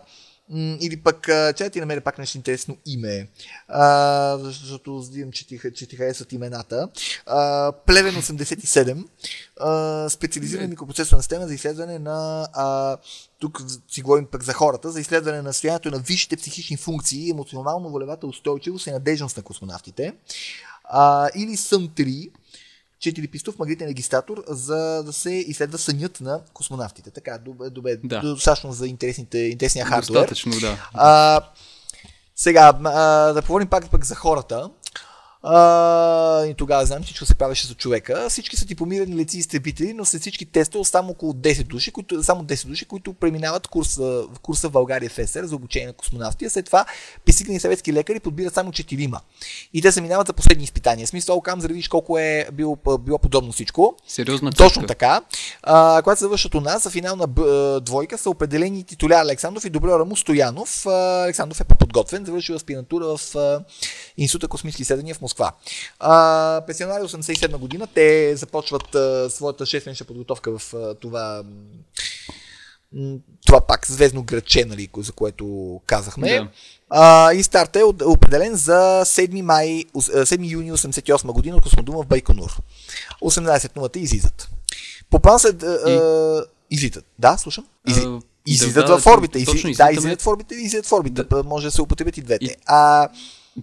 [0.56, 3.28] или пък, че ти намеря пак нещо интересно име,
[3.68, 6.88] а, защото знам, че ти, че ти харесват имената.
[7.26, 9.04] А, Плевен 87,
[9.60, 12.96] а, специализирана микропроцесорна система за изследване на а,
[13.38, 18.26] тук си говорим пък за хората, за изследване на състоянието на висшите психични функции, емоционално-волевата
[18.26, 20.14] устойчивост и надежност на космонавтите.
[20.84, 22.30] А, или Сън 3,
[23.00, 27.10] 4 пистов магнитен регистратор, за да се изследва сънят на космонавтите.
[27.10, 28.20] Така, добре, добре Да.
[28.20, 30.14] достатъчно за интересните, интересния хардвер.
[30.14, 30.90] Достатъчно, да.
[30.92, 31.40] А,
[32.36, 34.70] сега, а, да поговорим пак, пак за хората.
[35.42, 38.26] А, и тогава знам, всичко се правеше за човека.
[38.28, 42.44] Всички са дипломирани леци изтребители, но след всички тестове само около 10 души, които, само
[42.44, 46.44] 10 души, които преминават курса, в курса в България в СССР за обучение на космонавти.
[46.44, 46.86] А след това
[47.24, 49.20] пристигнали съветски лекари подбират само 4
[49.74, 51.06] И те се минават за последни изпитания.
[51.06, 53.96] В смисъл, кам, за да видиш колко е било, било подобно всичко.
[54.08, 54.64] Сериозна цифра.
[54.64, 55.22] Точно така.
[55.62, 59.70] А, когато се завършат у нас, за финална б, двойка са определени титуляр Александров и
[59.70, 60.86] Доброра му Стоянов.
[60.86, 63.64] А, Александров е по-подготвен, завършил аспирантура в а,
[64.16, 65.52] Института космически изследвания в Москва.
[66.00, 71.42] А, януари 87 година те започват а, своята 6 подготовка в а, това
[73.46, 76.28] това пак звездно градче, нали, за което казахме.
[76.30, 76.48] Да.
[76.90, 81.62] А, и старт е определен за 7, май, ус- а, 7 юни 88 година от
[81.62, 82.56] космодума в Байконур.
[83.22, 84.48] 18 нулата излизат.
[85.10, 85.62] По план след...
[85.62, 87.04] А, излитат.
[87.18, 87.66] Да, слушам.
[87.86, 88.02] Изли...
[88.06, 89.38] А, излизат да, в орбита.
[89.38, 89.74] Изли...
[89.74, 91.24] Да, излизат в орбита и излизат в орбита.
[91.24, 91.42] Да.
[91.42, 92.44] Може да се употребят и двете.
[92.44, 93.08] И- А,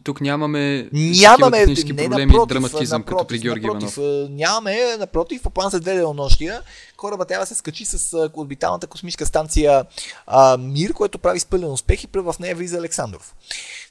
[0.04, 4.30] Тук нямаме Нямаме технически не, проблеми напротив, драматизъм, напротив, като при Георги напротив, Иванов.
[4.30, 6.62] Нямаме, напротив, по план след две денонощия,
[6.98, 9.86] кораба трябва да се скачи с орбиталната космическа станция
[10.28, 13.36] а, Мир, което прави с пълен успех и в нея влиза Александров.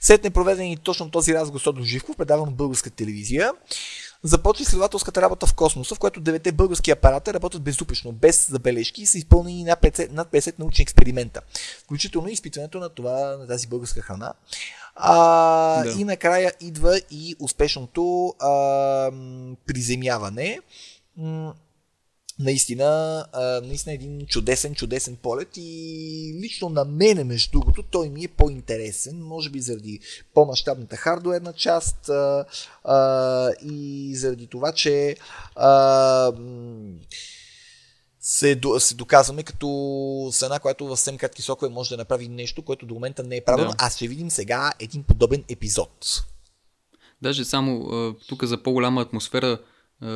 [0.01, 3.53] След непроведени точно този разговор с Тодор Живков, предаван от българска телевизия,
[4.25, 9.07] започва изследователската работа в космоса, в която девете български апарата работят безупречно, без забележки и
[9.07, 11.41] са изпълнени над 50, над 50 научни експеримента,
[11.85, 14.33] включително и изпитването на, това, на тази българска храна.
[14.97, 15.90] А, Да.
[16.01, 19.11] И накрая идва и успешното а,
[19.66, 20.61] приземяване.
[22.38, 28.24] Наистина, а, наистина един чудесен, чудесен полет и лично на мене, между другото, той ми
[28.24, 30.01] е по-интересен, може би заради
[30.34, 32.45] по-масштабната хардуерна част а,
[32.84, 35.16] а, и заради това, че
[35.57, 36.32] а,
[38.27, 42.87] се, се доказваме като сцена, която в съвсем кратки сокове може да направи нещо, което
[42.87, 43.70] до момента не е правилно.
[43.70, 43.77] Да.
[43.79, 46.25] А ще видим сега един подобен епизод.
[47.22, 47.91] Даже само
[48.29, 49.59] тук за по-голяма атмосфера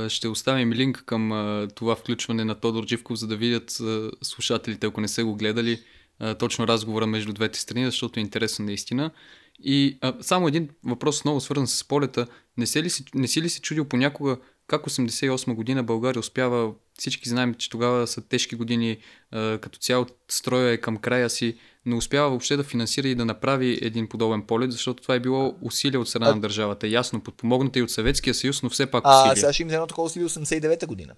[0.08, 1.28] ще оставим линк към
[1.74, 3.78] това включване на Тодор Дживков, за да видят
[4.22, 5.82] слушателите, ако не са го гледали,
[6.38, 9.10] точно разговора между двете страни, защото е интересно наистина.
[9.60, 12.26] И а, само един въпрос, много свързан с полета.
[12.56, 14.36] Не, се ли си, не си ли си чудил понякога
[14.68, 18.96] как 88 година България успява, всички знаем, че тогава са тежки години,
[19.32, 21.56] като цяло строя е към края си,
[21.86, 25.54] не успява въобще да финансира и да направи един подобен полет, защото това е било
[25.62, 26.34] усилие от страна а...
[26.34, 26.88] на държавата.
[26.88, 29.32] Ясно, подпомогната и от Съветския съюз, но все пак усилие.
[29.32, 31.14] А, сега ще им едно такова усилие 89-та година.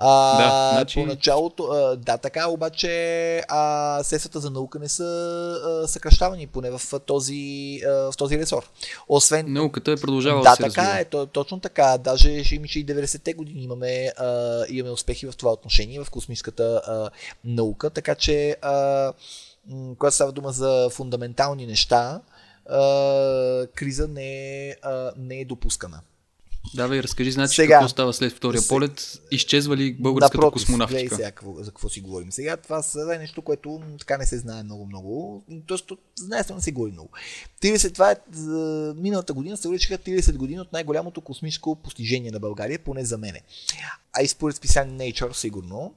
[0.00, 1.00] А, да, значи...
[1.00, 7.00] Поначалото, а, да, така, обаче а, средствата за наука не са а, съкръщавани, поне в
[7.06, 8.70] този, а, в този ресор.
[9.08, 9.52] Освен...
[9.52, 11.00] Науката е продължавала да, да се така развива.
[11.00, 11.98] е, то, точно така.
[11.98, 16.82] Даже ще имаше и 90-те години имаме, а, имаме успехи в това отношение, в космическата
[16.86, 17.10] а,
[17.44, 19.12] наука, така че а,
[19.98, 22.20] когато става дума за фундаментални неща,
[22.70, 26.00] а, криза не е, а, не е допускана.
[26.74, 28.68] Давай, разкажи, значи, сега, какво става след втория се...
[28.68, 29.20] полет?
[29.30, 31.00] Изчезва ли българската Напротив, космонавтика?
[31.00, 32.32] Гледай сега какво, за какво си говорим.
[32.32, 32.82] Сега това
[33.14, 35.42] е нещо, което така не се знае много-много.
[35.66, 37.08] Тоест, знае се, не се говори много.
[37.62, 42.40] 30, това е, за миналата година се увеличиха 30 години от най-голямото космическо постижение на
[42.40, 43.40] България, поне за мене.
[44.12, 45.94] А и според списание Nature, сигурно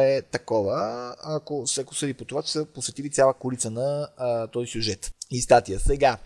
[0.00, 4.66] е такова, ако се съди по това, че са посветили цяла колица на а, този
[4.66, 5.80] сюжет и статия.
[5.80, 6.18] Сега,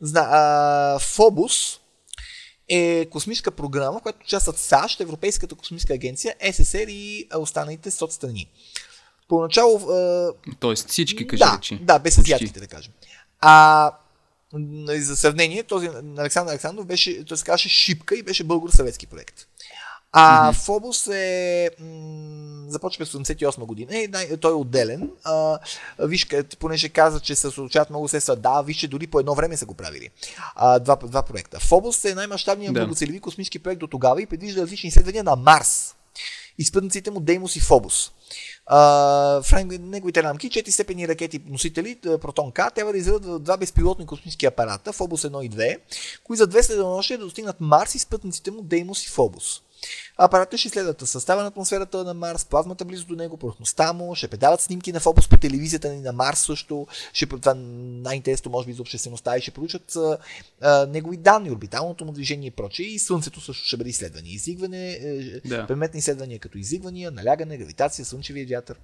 [0.00, 1.80] зна, а, Фобус
[2.68, 8.50] е космическа програма, в която участват САЩ, Европейската космическа агенция, СССР и останалите соцстрани.
[9.28, 9.90] Поначало...
[9.90, 11.78] А, Тоест всички, кажи да, речи.
[11.82, 12.92] Да, без азиатите, да кажем.
[13.40, 13.92] А,
[14.88, 15.88] за сравнение, този
[16.18, 19.46] Александър Александров беше, той се казваше Шипка и беше българо-съветски проект.
[20.16, 20.64] А mm-hmm.
[20.64, 21.70] Фобос е.
[21.80, 23.96] М- започва през 88 година.
[23.96, 25.10] Е, той е отделен.
[25.24, 25.58] А,
[25.98, 28.36] виж, понеже каза, че се случават много средства.
[28.36, 30.10] Да, вижте, дори по едно време са го правили.
[30.54, 31.60] А, два, два проекта.
[31.60, 32.80] Фобос е най-мащабният да.
[32.80, 35.94] многоцелеви космически проект до тогава и предвижда различни изследвания на Марс.
[36.58, 38.12] Изпътниците му Деймос и Фобос.
[38.70, 44.06] Uh, в неговите рамки четири степени ракети носители Протон К трябва да изведат два безпилотни
[44.06, 45.78] космически апарата, Фобос 1 и 2,
[46.24, 49.62] които за 200 денонощия да достигнат Марс и спътниците му Деймос и Фобос.
[50.18, 54.28] Апаратът ще изследват състава на атмосферата на Марс, плазмата близо до него, повърхността му, ще
[54.28, 58.72] предават снимки на Фобос по телевизията ни на Марс също, ще, това най-интересно може би
[58.72, 60.18] за обществеността и ще получат а,
[60.60, 64.28] а, негови данни, орбиталното му движение и прочее и Слънцето също ще бъде изследване.
[64.28, 65.66] Изигване, е, да.
[65.66, 68.76] предметни изследвания като изигвания, налягане, гравитация, слънчевия вятър.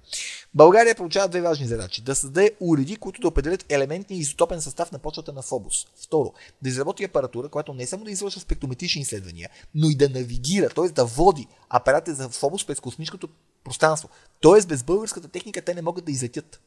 [0.53, 2.01] България получава две важни задачи.
[2.01, 5.87] Да създаде уреди, които да определят елементния изотопен състав на почвата на Фобос.
[6.03, 10.69] Второ, да изработи апаратура, която не само да извършва спектрометрични изследвания, но и да навигира,
[10.69, 10.89] т.е.
[10.89, 13.27] да води апарати за Фобос през космическото
[13.63, 14.09] пространство.
[14.39, 16.61] Тоест, без българската техника те не могат да излетят.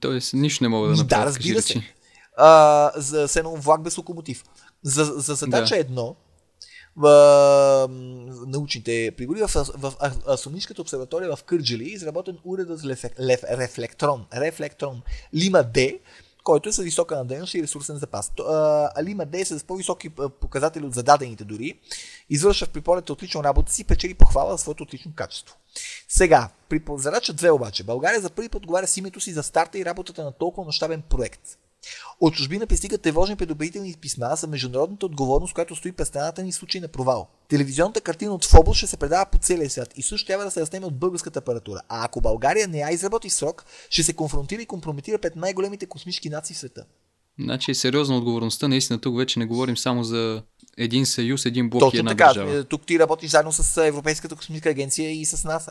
[0.00, 1.24] Тоест, нищо не могат да направят.
[1.24, 1.82] Да, разбира се.
[2.36, 4.44] А, за сено влак без локомотив.
[4.82, 5.80] За, за задача да.
[5.80, 6.16] едно,
[6.96, 7.88] в
[8.46, 9.94] научните прибори в, в, в
[10.26, 12.80] Астрономическата обсерватория в Кърджали е изработен уредът
[13.50, 15.02] рефлектрон, рефлектрон
[15.34, 15.92] Лима Д,
[16.48, 18.32] който е с висока надежност и ресурсен запас.
[18.96, 20.08] Алима Д е с по-високи
[20.40, 21.78] показатели от зададените дори,
[22.30, 25.56] извършва в приполета отлично работа си, печели похвала за своето отлично качество.
[26.08, 29.78] Сега, при задача 2 обаче, България за първи път отговаря с името си за старта
[29.78, 31.58] и работата на толкова мащабен проект.
[32.20, 36.54] От чужбина пристигат тревожни предупредителни писма за международната отговорност, която стои пред страната ни в
[36.54, 37.28] случай на провал.
[37.48, 40.60] Телевизионната картина от Фобос ще се предава по целия свят и също трябва да се
[40.60, 41.80] разтеме от българската апаратура.
[41.88, 45.86] А ако България не я изработи в срок, ще се конфронтира и компрометира пред най-големите
[45.86, 46.84] космически нации в света.
[47.40, 48.68] Значи е сериозна отговорността.
[48.68, 50.42] Наистина тук вече не говорим само за
[50.76, 52.24] един съюз, един блок Точно и една така.
[52.24, 52.64] държава.
[52.64, 55.70] Тук ти работиш заедно с Европейската космическа агенция и с НАСА.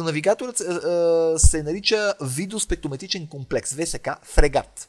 [0.00, 0.62] Навигаторът
[1.40, 4.88] се нарича видоспектрометричен комплекс, ВСК, фрегат.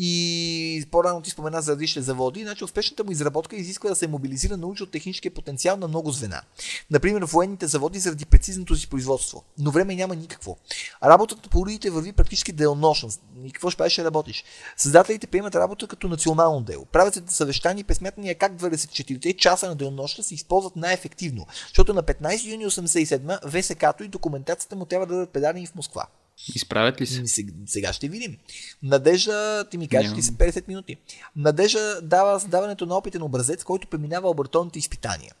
[0.00, 4.56] И по-рано ти спомена за различни заводи, значи успешната му изработка изисква да се мобилизира
[4.56, 6.42] научно-техническия потенциал на много звена.
[6.90, 9.44] Например, в военните заводи заради прецизното си производство.
[9.58, 10.56] Но време няма никакво.
[11.04, 13.08] Работата по уродите върви практически делнощно.
[13.44, 14.44] И какво ще правиш, ще работиш?
[14.76, 16.84] Създателите приемат работа като национално дело.
[16.84, 21.46] Правят се съвещания и пресмятания как 24 часа на делнощта се използват най-ефективно.
[21.68, 26.06] Защото на 15 юни 1987 ВСК-то и документацията му трябва да бъдат предадени в Москва.
[26.54, 27.22] Изправят ли се?
[27.66, 28.36] Сега ще видим.
[28.82, 30.96] Надежда, ти ми кажеш, ти са 50 минути.
[31.36, 35.32] Надежда дава създаването на опитен образец, който преминава лабораторните изпитания.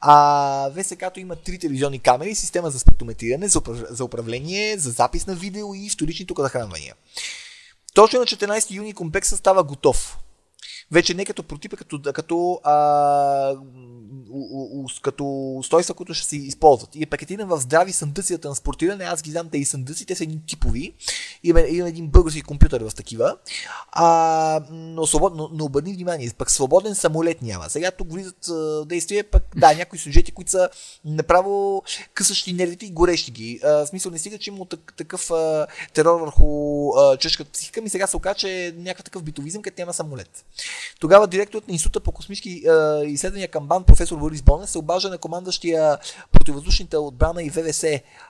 [0.00, 3.78] А ВСК-то има три телевизионни камери, система за спектрометриране, за, управ...
[3.90, 6.94] за управление, за запис на видео и вторични тук захранвания.
[7.94, 10.18] Точно на 14 юни комплексът става готов.
[10.94, 13.56] Вече не като протипа, като, като, а,
[14.30, 16.96] у, у, като устройства, които ще се използват.
[16.96, 19.04] И е пакетиран в здрави съндъци за транспортиране.
[19.04, 20.94] Аз ги знам тези съндъци, те са едни типови.
[21.42, 23.36] Има, има един български компютър в такива.
[23.92, 27.70] А, но, свобод, но, но обърни внимание, пък свободен самолет няма.
[27.70, 30.68] Сега тук влизат а, действия, пък да, някои сюжети, които са
[31.04, 31.82] направо
[32.14, 33.60] късащи нервите и горещи ги.
[33.64, 34.66] А, в смисъл не стига, че има
[34.96, 39.22] такъв а, терор върху а, чешката психика, ми сега се оказа, че е някакъв такъв
[39.22, 40.44] битовизъм, където няма самолет.
[41.00, 45.08] Тогава директорът на Института по космически а, изследвания към БАН, професор Борис Бонес, се обажда
[45.08, 45.98] на командащия
[46.32, 47.84] противовъздушните отбрана и ВВС,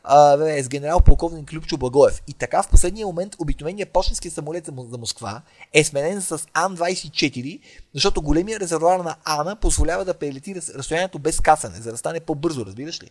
[0.04, 2.22] а, ВВС генерал полковник Любчо Благоев.
[2.28, 5.42] И така в последния момент обикновения почтенски самолет за Москва
[5.72, 7.60] е сменен с Ан-24,
[7.94, 12.66] защото големия резервуар на Ана позволява да прелети разстоянието без касане, за да стане по-бързо,
[12.66, 13.10] разбираш ли?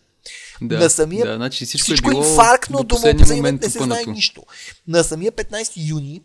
[0.62, 3.78] Да, на самия, да, значи всичко, всичко е било инфарктно до до момент не се
[3.78, 4.42] знае нищо.
[4.88, 6.22] На самия 15 юни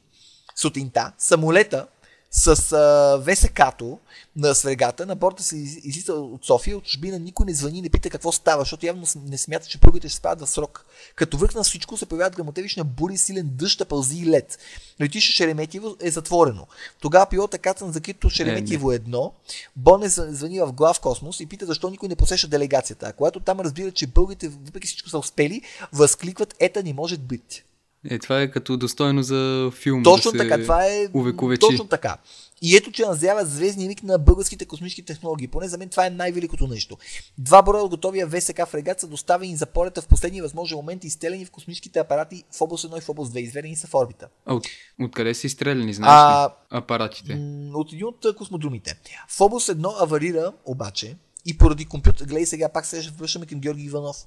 [0.55, 1.88] сутринта самолета
[2.32, 3.99] с а, ВСК-то
[4.36, 7.89] на сврегата, на борта се из- излиза от София, от чужбина никой не звъни, не
[7.89, 10.86] пита какво става, защото явно не смята, че първите ще спадат в срок.
[11.15, 14.59] Като връх на всичко се появяват грамотевична бури, силен дъжд, пълзи и лед.
[15.01, 16.67] Летище Шереметиево е затворено.
[17.01, 19.34] Тогава пилота кацан закрито Шереметиево едно,
[19.75, 23.05] Боне звъни в глав космос и пита защо никой не посеща делегацията.
[23.05, 25.61] А когато там разбира, че българите въпреки всичко са успели,
[25.93, 27.63] възкликват ета не може быть.
[28.10, 30.04] Е, това е като достойно за филм.
[30.04, 31.60] Точно да така, това е увековечи.
[31.60, 32.18] точно така.
[32.62, 35.47] И ето, че назява звездния миг на българските космически технологии.
[35.47, 36.97] Поне за мен това е най-великото нещо.
[37.38, 41.08] Два броя от готовия ВСК фрегат са доставени за полета в последния възможен момент и
[41.08, 43.38] изстелени в космическите апарати в област 1 и в област 2.
[43.39, 44.28] Изведени са в орбита.
[44.45, 44.68] А, от,
[45.02, 46.78] откъде са изстреляни, знаеш А, ли?
[46.78, 47.34] Апаратите.
[47.74, 49.00] От един от космодрумите.
[49.28, 51.16] В област 1 аварира, обаче,
[51.46, 54.18] и поради компютър, гледай сега, пак се връщаме към Георги Иванов.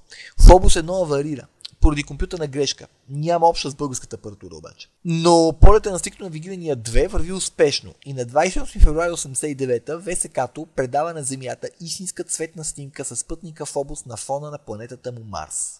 [0.53, 1.47] Област 1 аварира,
[1.81, 2.87] поради компютърна грешка.
[3.09, 4.87] Няма обща с българската апаратура обаче.
[5.05, 11.13] Но полета на стриктно навигирания 2 върви успешно и на 28 февруари 89 ВСК-то предава
[11.13, 15.79] на Земята истинска цветна снимка с пътника област на фона на планетата му Марс.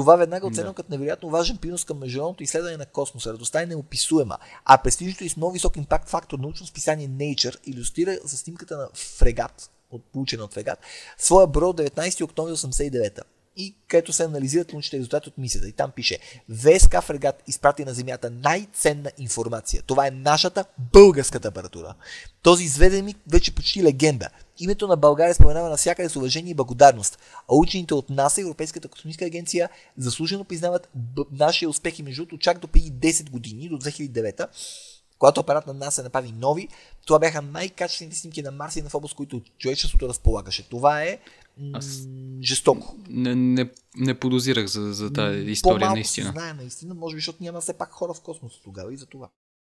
[0.00, 0.74] Това веднага оценено Да.
[0.74, 3.32] като невероятно важен принос към международното изследване на космоса.
[3.32, 8.18] Радостта е неописуема, а престижното и с много висок импакт фактор научно списание Nature иллюстрира
[8.24, 10.78] за снимката на фрегат, от получена от фрегат,
[11.18, 13.20] своя бро от 19 октомври 89
[13.60, 15.68] и където се анализират научните резултати от мисията.
[15.68, 16.18] И там пише
[16.50, 19.82] ВСК фрегат изпрати на Земята най-ценна информация.
[19.86, 21.94] Това е нашата българската апаратура.
[22.42, 24.28] Този изведен миг вече почти легенда.
[24.58, 29.24] Името на България споменава навсякъде с уважение и благодарност, а учените от НАСА, Европейската космическа
[29.24, 34.48] агенция, заслужено признават б- нашия успех и между чак до преди 10 години, до 2009
[35.20, 36.68] когато апарат на НАСА направи нови,
[37.06, 40.68] това бяха най-качествените снимки на Марс и на Фобос, които човечеството разполагаше.
[40.68, 41.18] Това е
[41.72, 42.06] Аз-
[42.42, 42.96] жестоко.
[43.08, 46.26] Не, не, не подозирах за, за тази история, По-малко наистина.
[46.26, 49.06] се знае наистина, може би, защото няма все пак хора в космоса тогава и за
[49.06, 49.28] това.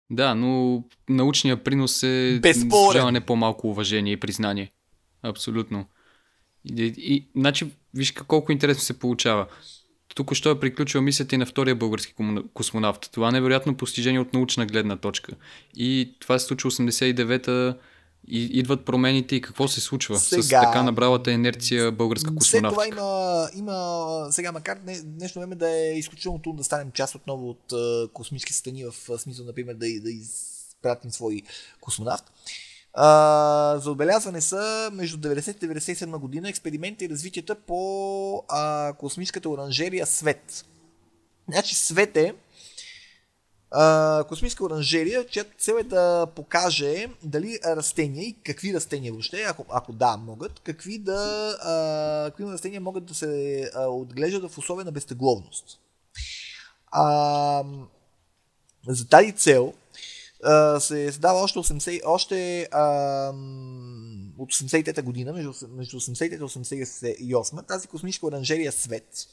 [0.09, 4.71] Да, но научният принос е заслужава не по-малко уважение и признание.
[5.23, 5.85] Абсолютно.
[6.65, 9.47] И, и, значи, виж колко интересно се получава.
[10.15, 12.13] Тук що е приключила мисията и на втория български
[12.53, 13.09] космонавт.
[13.11, 15.33] Това е невероятно постижение от научна гледна точка.
[15.75, 17.77] И това се случва 89-та
[18.27, 22.95] и идват промените и какво се случва с Сега- така набралата инерция българска След космонавтика.
[22.95, 23.01] това
[23.49, 27.49] има, има сега, макар дне- днешно време да е изключително трудно да станем част отново
[27.49, 31.41] от а, космически страни, в смисъл, например, да, да изпратим свой
[31.81, 32.23] космонавт.
[32.93, 33.07] А,
[33.77, 37.79] за отбелязване са между 90 и 97 година експеримента и развитията по
[38.47, 40.65] а, космическата оранжерия Свет.
[41.47, 42.33] Значи Свет е
[43.77, 49.65] а, космическа оранжерия, чиято цел е да покаже дали растения и какви растения въобще, ако,
[49.69, 54.85] ако да, могат, какви, да, а, какви растения могат да се а, отглеждат в условия
[54.85, 55.79] на безтегловност.
[56.91, 57.63] А,
[58.87, 59.73] за тази цел
[60.43, 63.29] а, се създава още, 80, още а,
[64.37, 69.27] от 83-та година, между, между 83-та и 88 тази космическа оранжерия Свет.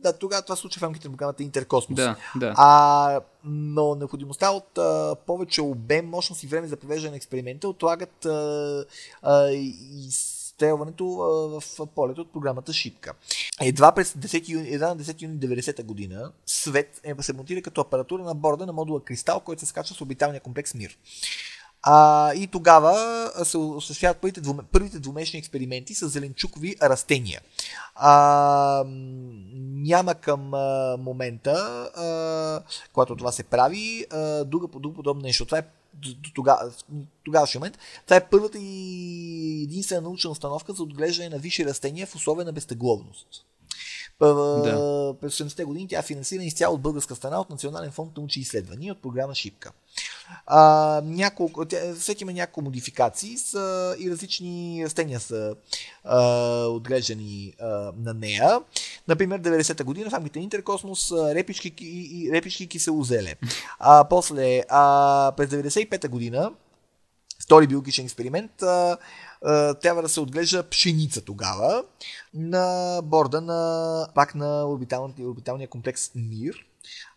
[0.00, 1.96] Да, тогава това се случва в рамките на програмата Интеркосмос.
[1.96, 2.54] Да, да.
[2.56, 8.24] А, но необходимостта от а, повече обем, мощност и време за провеждане на експеримента отлагат
[8.24, 8.84] а,
[9.22, 13.12] а, изстрелването а, в полето от програмата Шипка.
[13.60, 17.80] Едва през 10 юни, едва на 10 юни 90 година Свет е, се монтира като
[17.80, 20.98] апаратура на борда на модула Кристал, който се скача с орбиталния комплекс Мир.
[21.82, 27.40] А, и тогава се осъществяват първите, двуме, първите двумесечни експерименти с зеленчукови растения.
[27.94, 28.84] А,
[29.62, 31.52] няма към а, момента,
[31.96, 32.62] а,
[32.92, 35.44] когато това се прави, а, друга, друга подобно нещо.
[35.44, 35.64] Това е
[36.34, 36.72] тогава,
[37.54, 37.78] момент.
[38.04, 42.52] Това е първата и единствена научна установка за отглеждане на висши растения в условия на
[42.52, 43.26] безтегловност.
[44.20, 45.14] Да.
[45.20, 48.92] През 70-те години тя е финансирана изцяло от българска страна от Национален фонд научни изследвания
[48.92, 49.72] от програма Шипка.
[50.46, 51.64] А, няколко,
[51.98, 55.54] всеки има няколко модификации са, и различни растения са
[56.04, 56.20] а,
[56.66, 58.60] отглеждани а, на нея.
[59.08, 63.34] Например, 90-та година в рамките на Интеркосмос репички, и, репички киселозеле.
[63.78, 66.52] А, после, а, през 95-та година
[67.42, 68.96] втори биологичен експеримент а,
[69.82, 71.84] трябва да се отглежда пшеница тогава
[72.34, 76.66] на борда на пак на орбиталния, орбиталния комплекс МИР.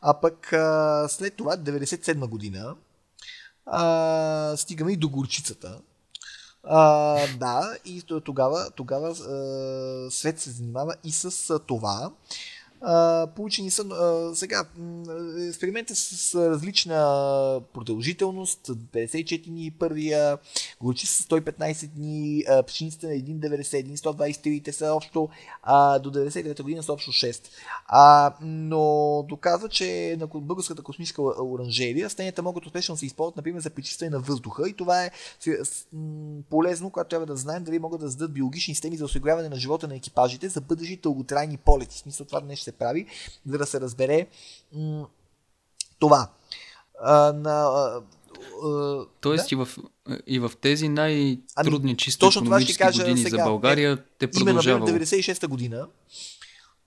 [0.01, 2.75] А пък а, след това, 97 година,
[3.65, 5.79] а, стигаме и до горчицата.
[6.63, 12.11] А, да, и тогава, тогава а, свет се занимава и с това.
[13.35, 13.85] Получени са
[14.35, 14.65] сега
[15.47, 20.37] експерименти с, различна продължителност 54 дни първия,
[20.81, 25.29] горчи с 115 дни, пшеницата на 1,91, 123, те са общо
[25.63, 27.43] а, до 99 година са общо 6.
[27.87, 33.61] А, но доказва, че на българската космическа оранжерия растенията могат успешно да се използват, например,
[33.61, 35.11] за пречистване на въздуха и това е
[36.49, 39.87] полезно, когато трябва да знаем дали могат да създадат биологични системи за осигуряване на живота
[39.87, 41.95] на екипажите за бъдещи дълготрайни полети.
[41.95, 43.05] В смисъл това нещо се прави,
[43.45, 44.27] за да се разбере
[44.75, 45.07] м-
[45.99, 46.29] това.
[47.03, 48.01] А, на, а,
[49.21, 49.55] Тоест да?
[49.55, 49.67] и, в,
[50.27, 54.31] и в тези най-трудни ами, чисто точно економически кажа години сега, за България е, те
[54.31, 54.77] продължава.
[54.77, 55.87] Именно 96-та година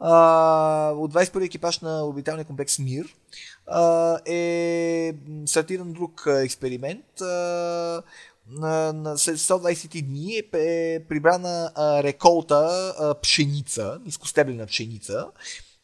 [0.03, 3.15] а, от 21 екипаж на орбиталния комплекс МИР
[3.67, 5.15] а, е
[5.47, 7.21] стартиран друг експеримент.
[7.21, 8.03] А,
[8.51, 15.27] на, на 120 дни е, е прибрана а, реколта а, пшеница, нискостеблена пшеница,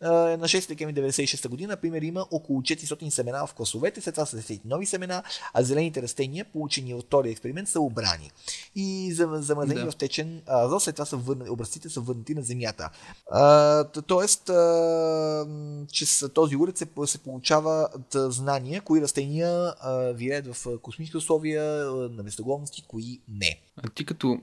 [0.01, 4.37] на 6 декември 1996 година, например, има около 400 семена в класовете, след това са
[4.37, 5.23] 10 нови семена,
[5.55, 8.31] а зелените растения, получени от втория експеримент, са обрани.
[8.75, 9.91] И замразени да.
[9.91, 12.91] в течен азот, след това са върна, образците са върнати на земята.
[13.31, 15.47] А, тоест, а,
[15.93, 19.75] че с този уред се, се получава знания, кои растения
[20.15, 21.63] вият в космически условия,
[22.11, 23.61] на местогловности, кои не.
[23.77, 24.39] А ти като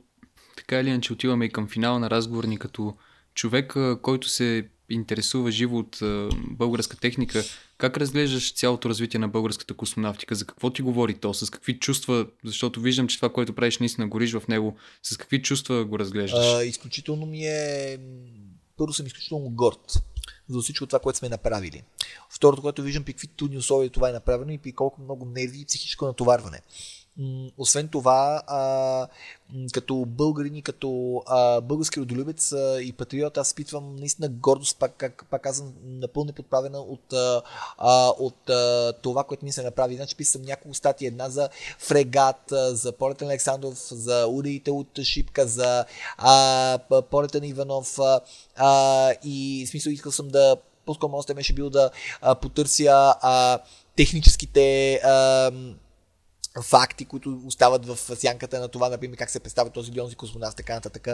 [0.58, 2.93] така или иначе отиваме и към финала на разговор ни като
[3.34, 5.99] човек, който се интересува живо от
[6.36, 7.43] българска техника,
[7.77, 10.36] как разглеждаш цялото развитие на българската космонавтика?
[10.36, 11.33] За какво ти говори то?
[11.33, 12.27] С какви чувства?
[12.43, 14.77] Защото виждам, че това, което правиш, наистина гориш в него.
[15.03, 16.45] С какви чувства го разглеждаш?
[16.45, 17.99] А, изключително ми е...
[18.77, 19.93] Първо съм изключително горд
[20.49, 21.83] за всичко това, което сме направили.
[22.29, 25.61] Второто, което виждам, при какви трудни условия това е направено и при колко много нерви
[25.61, 26.61] и психическо натоварване.
[27.57, 29.07] Освен това, а,
[29.74, 34.93] като българин и като а, български родолюбец а, и патриот, аз изпитвам наистина гордост, пак,
[34.97, 37.41] как, пак казвам, напълно подправена от, а,
[38.20, 39.95] от а, това, което ми се направи.
[39.95, 41.49] Значи писам няколко статии, една за
[41.80, 45.86] фрегат, за полета на Александров, за ударите от Шипка, за
[46.18, 46.80] а,
[47.11, 47.99] полета на Иванов
[48.55, 51.89] а, и в смисъл искал съм да по-скоро може беше бил да
[52.22, 53.59] а, потърся а,
[53.95, 55.51] техническите а,
[56.62, 60.74] факти, които остават в сянката на това, например, как се представя този лионзи космонавт, така
[60.74, 61.08] нататък.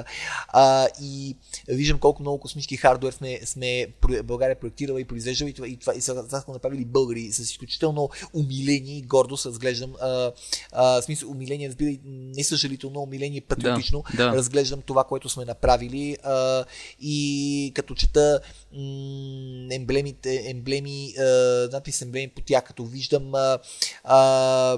[0.48, 1.38] А, и
[1.68, 3.88] виждам колко много космически хардуер сме, сме
[4.24, 8.10] България проектирала и произвеждала и това, и това, и това сме направили българи с изключително
[8.34, 10.32] умиление и гордост разглеждам, а,
[10.72, 14.38] а, в смисъл умиление, разбира, не съжалително, умиление патриотично, да, да.
[14.38, 16.66] разглеждам това, което сме направили а,
[17.02, 18.39] и като чета
[18.74, 21.24] м- емблемите, емблеми, а,
[21.72, 23.60] надпис емблеми по тях, като виждам а,
[24.04, 24.78] а,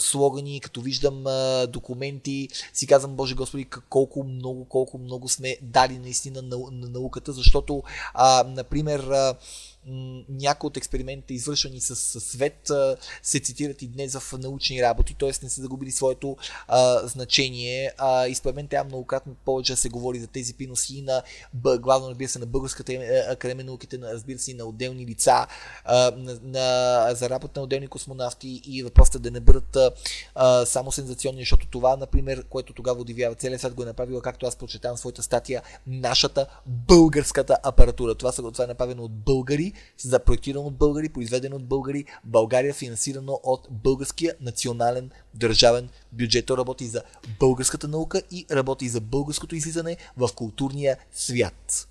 [0.00, 1.24] слогани, като виждам
[1.68, 7.32] документи, си казвам, Боже Господи, колко много, колко много сме дали наистина на, на науката,
[7.32, 7.82] защото,
[8.14, 9.34] а, например, а,
[10.28, 12.70] някои от експериментите, извършвани с, с свет,
[13.22, 15.32] се цитират и днес в научни работи, т.е.
[15.42, 16.36] не са загубили своето
[16.68, 17.92] а, значение.
[17.98, 21.22] А, и според мен трябва многократно повече се говори за тези приноси на,
[21.78, 22.92] главно разбира се, на Българската
[23.30, 25.46] академия на науките, на, разбира се, и на отделни лица,
[25.84, 29.76] а, на, на, за работа на отделни космонавти и въпросът е да не бъдат
[30.34, 34.46] а, само сензационни, защото това, например, което тогава удивява целият свят го е направила, както
[34.46, 38.14] аз прочетавам своята статия, нашата българската апаратура.
[38.14, 43.40] Това, това е направено от българи, за проектирано от българи, произведено от българи, България финансирано
[43.42, 46.46] от българския национален държавен бюджет.
[46.46, 47.02] То работи за
[47.40, 51.88] българската наука и работи за българското излизане в културния свят.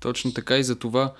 [0.00, 1.14] Точно така и за това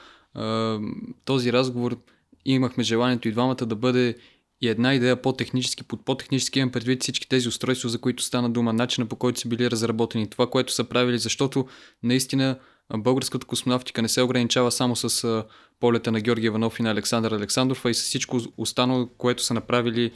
[1.25, 1.99] този разговор
[2.45, 4.17] имахме желанието и двамата да бъде
[4.61, 8.73] И една идея по-технически, под по-технически имам предвид всички тези устройства, за които стана дума,
[8.73, 11.67] начина по който са били разработени, това, което са правили, защото
[12.03, 12.59] наистина
[12.97, 15.45] българската космонавтика не се ограничава само с
[15.81, 19.55] полета на Георги Иванов и на Александър Александров, а и с всичко останало, което са
[19.55, 20.13] направили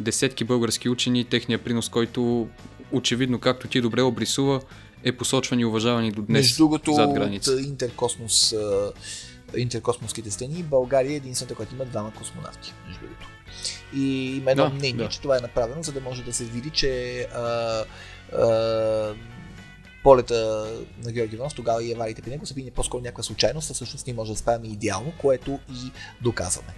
[0.00, 2.48] десетки български учени, техния принос, който
[2.92, 4.60] очевидно, както ти добре обрисува,
[5.04, 7.52] е посочван и уважаван и до днес Между другото, зад граница.
[7.52, 8.54] от интеркосмос,
[9.56, 13.28] интеркосмоските страни, България е единствената, която има двама космонавти, между другото.
[13.96, 15.08] И има едно Да, мнение, да.
[15.08, 17.84] че това е направено, за да може да се види, че а,
[18.32, 19.14] а,
[20.06, 20.66] полета
[21.04, 24.06] на Георги Иванов, тогава и авариите при него са били по-скоро някаква случайност, а всъщност
[24.06, 25.90] ние може да справим идеално, което и
[26.22, 26.68] доказваме.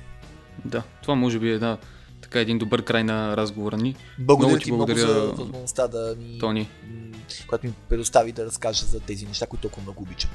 [0.64, 1.78] Да, това може би е да,
[2.22, 3.96] така един добър край на разговора ни.
[4.18, 6.68] Благодаря Много ти ти много благодаря, за възможността да ми, Тони.
[7.46, 10.30] която ми предостави да разкажа за тези неща, които толкова много обичам.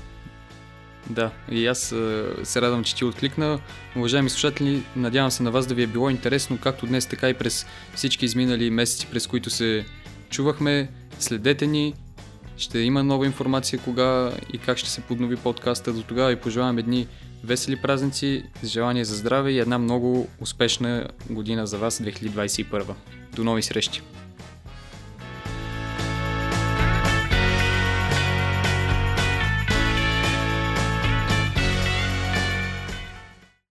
[1.10, 1.80] Да, и аз
[2.44, 3.60] се радвам, че ти откликна.
[3.96, 7.34] Уважаеми слушатели, надявам се на вас да ви е било интересно, както днес, така и
[7.34, 7.66] през
[7.96, 9.86] всички изминали месеци, през които се
[10.30, 10.91] чувахме.
[11.20, 11.94] Следете ни,
[12.58, 15.93] ще има нова информация кога и как ще се поднови подкаста.
[15.93, 17.08] До тогава ви пожелавам едни
[17.43, 22.93] весели празници, желание за здраве и една много успешна година за вас 2021.
[23.36, 24.01] До нови срещи!